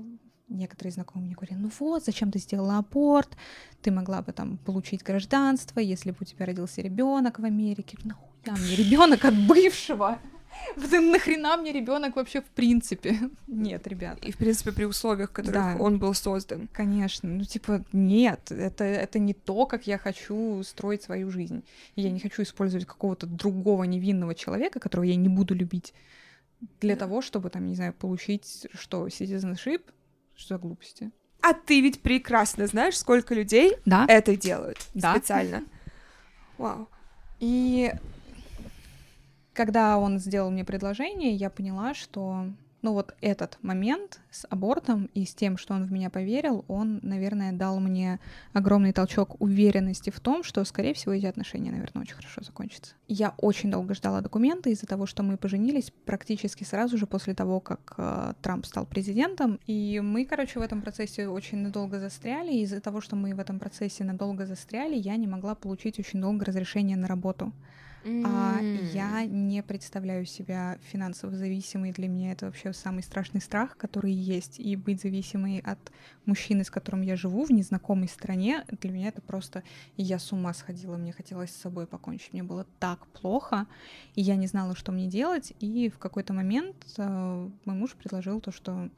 [0.50, 3.38] некоторые знакомые мне говорили, ну вот, зачем ты сделала аборт,
[3.82, 7.98] ты могла бы там получить гражданство, если бы у тебя родился ребенок в Америке.
[8.04, 10.20] Нахуя мне ребенок от бывшего?
[10.76, 13.18] Нахрена мне ребенок вообще в принципе?
[13.48, 14.24] Нет, ребят.
[14.26, 15.78] И, в принципе, при условиях, в которых Да.
[15.80, 16.68] он был создан.
[16.74, 21.64] Конечно, ну типа нет, это, это не то, как я хочу строить свою жизнь.
[21.96, 25.94] И Я не хочу использовать какого-то другого невинного человека, которого я не буду любить,
[26.82, 27.00] для Да.
[27.02, 29.82] того, чтобы там, не знаю, получить что, citizenship?
[30.36, 31.12] Что за глупости?
[31.42, 34.06] А ты ведь прекрасно знаешь, сколько людей Да.
[34.10, 35.14] это делают Да.
[35.16, 35.64] специально.
[36.58, 36.88] Вау.
[37.40, 37.92] И
[39.56, 42.48] когда он сделал мне предложение, я поняла, что
[42.86, 47.00] ну вот этот момент с абортом и с тем, что он в меня поверил, он,
[47.02, 48.20] наверное, дал мне
[48.54, 52.94] огромный толчок уверенности в том, что, скорее всего, эти отношения, наверное, очень хорошо закончатся.
[53.08, 57.60] Я очень долго ждала документы из-за того, что мы поженились практически сразу же после того,
[57.60, 59.60] как э, Трамп стал президентом.
[59.66, 62.54] И мы, короче, в этом процессе очень надолго застряли.
[62.58, 66.46] Из-за того, что мы в этом процессе надолго застряли, я не могла получить очень долго
[66.46, 67.52] разрешение на работу.
[68.06, 68.60] А
[68.94, 71.92] я не представляю себя финансово зависимой.
[71.92, 74.60] Для меня это вообще самый страшный страх, который есть.
[74.60, 75.80] И быть зависимой от
[76.26, 79.64] мужчины, с которым я живу в незнакомой стране, для меня это просто...
[79.98, 82.32] Я с ума сходила, мне хотелось с собой покончить.
[82.34, 83.66] Мне было так плохо,
[84.14, 85.54] и я не знала, что мне делать.
[85.60, 88.90] И в какой-то момент э, мой муж предложил то, что...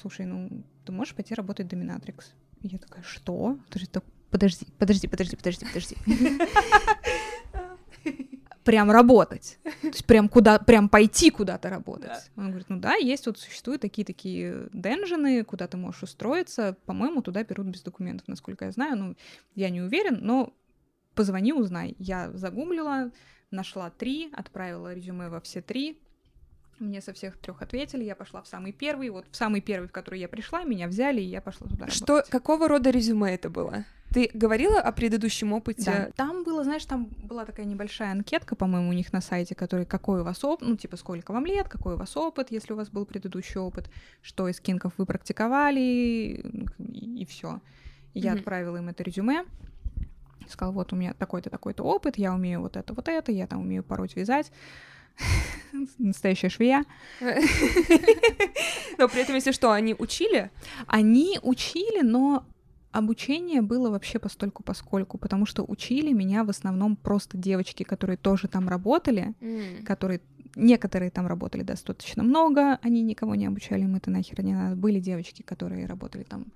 [0.00, 2.32] Слушай, ну, ты можешь пойти работать доминатрикс?
[2.62, 3.58] И я такая, что?
[4.30, 5.96] Подожди, подожди, подожди, подожди, подожди.
[8.64, 9.58] Прям работать.
[9.64, 12.30] То есть прям куда, прям пойти куда-то работать.
[12.36, 16.76] Он говорит, ну да, есть вот существуют такие-такие денжины, куда ты можешь устроиться.
[16.86, 18.96] По-моему, туда берут без документов, насколько я знаю.
[18.96, 19.16] Ну,
[19.54, 20.52] я не уверен, но
[21.14, 21.96] позвони, узнай.
[21.98, 23.10] Я загуглила,
[23.50, 25.98] нашла три, отправила резюме во все три.
[26.78, 29.10] Мне со всех трех ответили, я пошла в самый первый.
[29.10, 32.14] Вот в самый первый, в который я пришла, меня взяли, и я пошла туда Что,
[32.14, 32.30] работать.
[32.30, 33.84] какого рода резюме это было?
[34.12, 35.84] Ты говорила о предыдущем опыте?
[35.84, 36.10] Да.
[36.16, 40.20] Там было, знаешь, там была такая небольшая анкетка, по-моему, у них на сайте, который какой
[40.20, 42.90] у вас опыт, ну, типа, сколько вам лет, какой у вас опыт, если у вас
[42.90, 43.90] был предыдущий опыт,
[44.20, 45.80] что из кинков вы практиковали,
[46.78, 47.60] и, все.
[48.14, 48.38] Я Мгм.
[48.40, 49.44] отправила им это резюме,
[50.48, 53.60] сказала, вот у меня такой-то, такой-то опыт, я умею вот это, вот это, я там
[53.60, 54.52] умею пороть, вязать.
[55.98, 56.84] Настоящая швея.
[58.98, 60.50] Но при этом, если что, они учили?
[60.86, 62.44] Они учили, но
[62.92, 68.48] обучение было вообще постольку поскольку, потому что учили меня в основном просто девочки, которые тоже
[68.48, 69.34] там работали,
[69.84, 70.20] которые
[70.54, 74.76] некоторые там работали достаточно много, они никого не обучали, им это нахер не надо.
[74.76, 76.46] Были девочки, которые работали там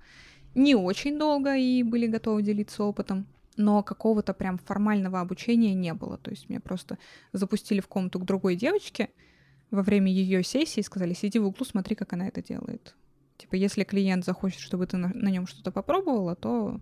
[0.55, 3.27] не очень долго и были готовы делиться опытом,
[3.57, 6.17] но какого-то прям формального обучения не было.
[6.17, 6.97] То есть меня просто
[7.33, 9.09] запустили в комнату к другой девочке
[9.71, 12.95] во время ее сессии и сказали, сиди в углу, смотри, как она это делает.
[13.37, 16.79] Типа, если клиент захочет, чтобы ты на, на нем что-то попробовала, то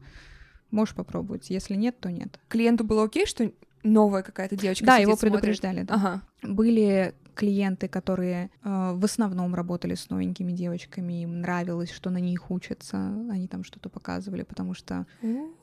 [0.71, 1.49] можешь попробовать.
[1.49, 2.39] Если нет, то нет.
[2.47, 3.51] Клиенту было окей, что
[3.83, 5.31] новая какая-то девочка Да, сидит, его смотрит?
[5.33, 5.81] предупреждали.
[5.83, 5.93] Да.
[5.95, 6.21] Ага.
[6.43, 12.49] Были клиенты, которые э, в основном работали с новенькими девочками, им нравилось, что на них
[12.49, 12.97] учатся,
[13.29, 15.05] они там что-то показывали, потому что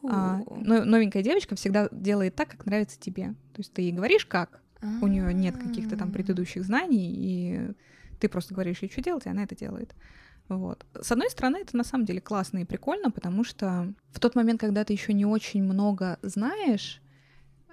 [0.02, 3.28] но- новенькая девочка всегда делает так, как нравится тебе.
[3.54, 4.60] То есть ты ей говоришь как,
[5.00, 6.12] у нее нет каких-то там А.
[6.12, 7.70] предыдущих знаний, и
[8.20, 9.94] ты просто говоришь ей, что делать, и она это делает.
[10.48, 10.84] Вот.
[11.00, 14.60] С одной стороны, это на самом деле классно и прикольно, потому что в тот момент,
[14.60, 17.00] когда ты еще не очень много знаешь,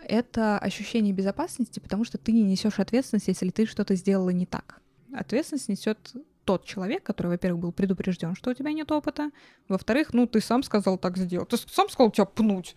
[0.03, 4.81] это ощущение безопасности, потому что ты не несешь ответственность, если ты что-то сделала не так.
[5.13, 6.13] Ответственность несет
[6.45, 9.31] тот человек, который, во-первых, был предупрежден, что у тебя нет опыта,
[9.67, 12.75] во-вторых, ну ты сам сказал так сделать, ты сам сказал тебя пнуть.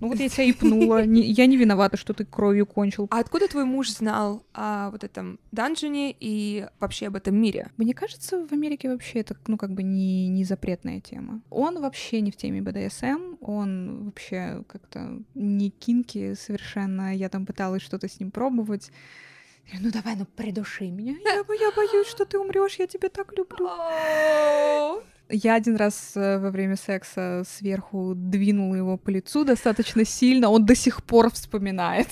[0.00, 1.04] Ну вот я тебя и пнула.
[1.06, 3.06] Не, я не виновата, что ты кровью кончил.
[3.10, 7.70] А откуда твой муж знал о вот этом данжине и вообще об этом мире?
[7.76, 11.40] Мне кажется, в Америке вообще это, ну, как бы не, не запретная тема.
[11.50, 17.14] Он вообще не в теме БДСМ, он вообще как-то не кинки совершенно.
[17.14, 18.90] Я там пыталась что-то с ним пробовать.
[19.72, 21.16] Я, ну давай, ну придуши меня.
[21.24, 23.68] Я, я боюсь, что ты умрешь, я тебя так люблю.
[25.30, 30.66] Я один раз э, во время секса сверху двинула его по лицу достаточно сильно, он
[30.66, 32.08] до сих пор вспоминает.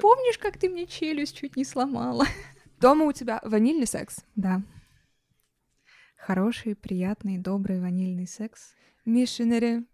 [0.00, 2.26] Помнишь, как ты мне челюсть чуть не сломала?
[2.80, 4.24] Дома у тебя ванильный секс?
[4.34, 4.62] Да.
[6.16, 8.74] Хороший, приятный, добрый ванильный секс.
[9.04, 9.84] Мишинери.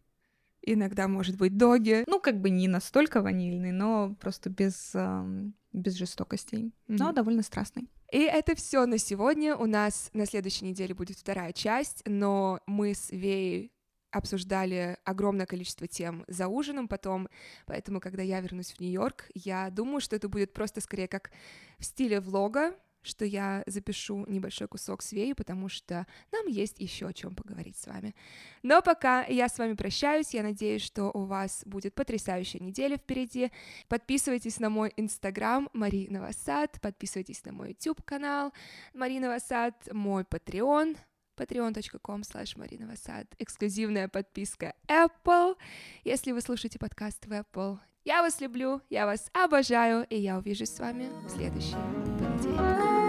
[0.63, 2.05] Иногда, может быть, доги.
[2.07, 6.67] Ну, как бы не настолько ванильный, но просто без, эм, без жестокостей.
[6.67, 6.97] Mm-hmm.
[6.99, 7.89] Но довольно страстный.
[8.13, 9.57] И это все на сегодня.
[9.57, 13.73] У нас на следующей неделе будет вторая часть, но мы с Веей
[14.11, 17.29] обсуждали огромное количество тем за ужином потом,
[17.67, 21.31] поэтому, когда я вернусь в Нью-Йорк, я думаю, что это будет просто скорее как
[21.79, 27.13] в стиле влога, что я запишу небольшой кусок свеи, потому что нам есть еще о
[27.13, 28.15] чем поговорить с вами.
[28.63, 33.51] Но пока я с вами прощаюсь, я надеюсь, что у вас будет потрясающая неделя впереди.
[33.89, 38.53] Подписывайтесь на мой инстаграм Марина Васад, подписывайтесь на мой YouTube канал
[38.95, 40.97] Марина Васад, мой Patreon
[41.41, 45.57] patreon.com slash marinavasad, эксклюзивная подписка Apple,
[46.05, 47.79] если вы слушаете подкаст в Apple.
[48.05, 51.75] Я вас люблю, я вас обожаю, и я увижусь с вами в следующий
[52.19, 53.00] понедельник.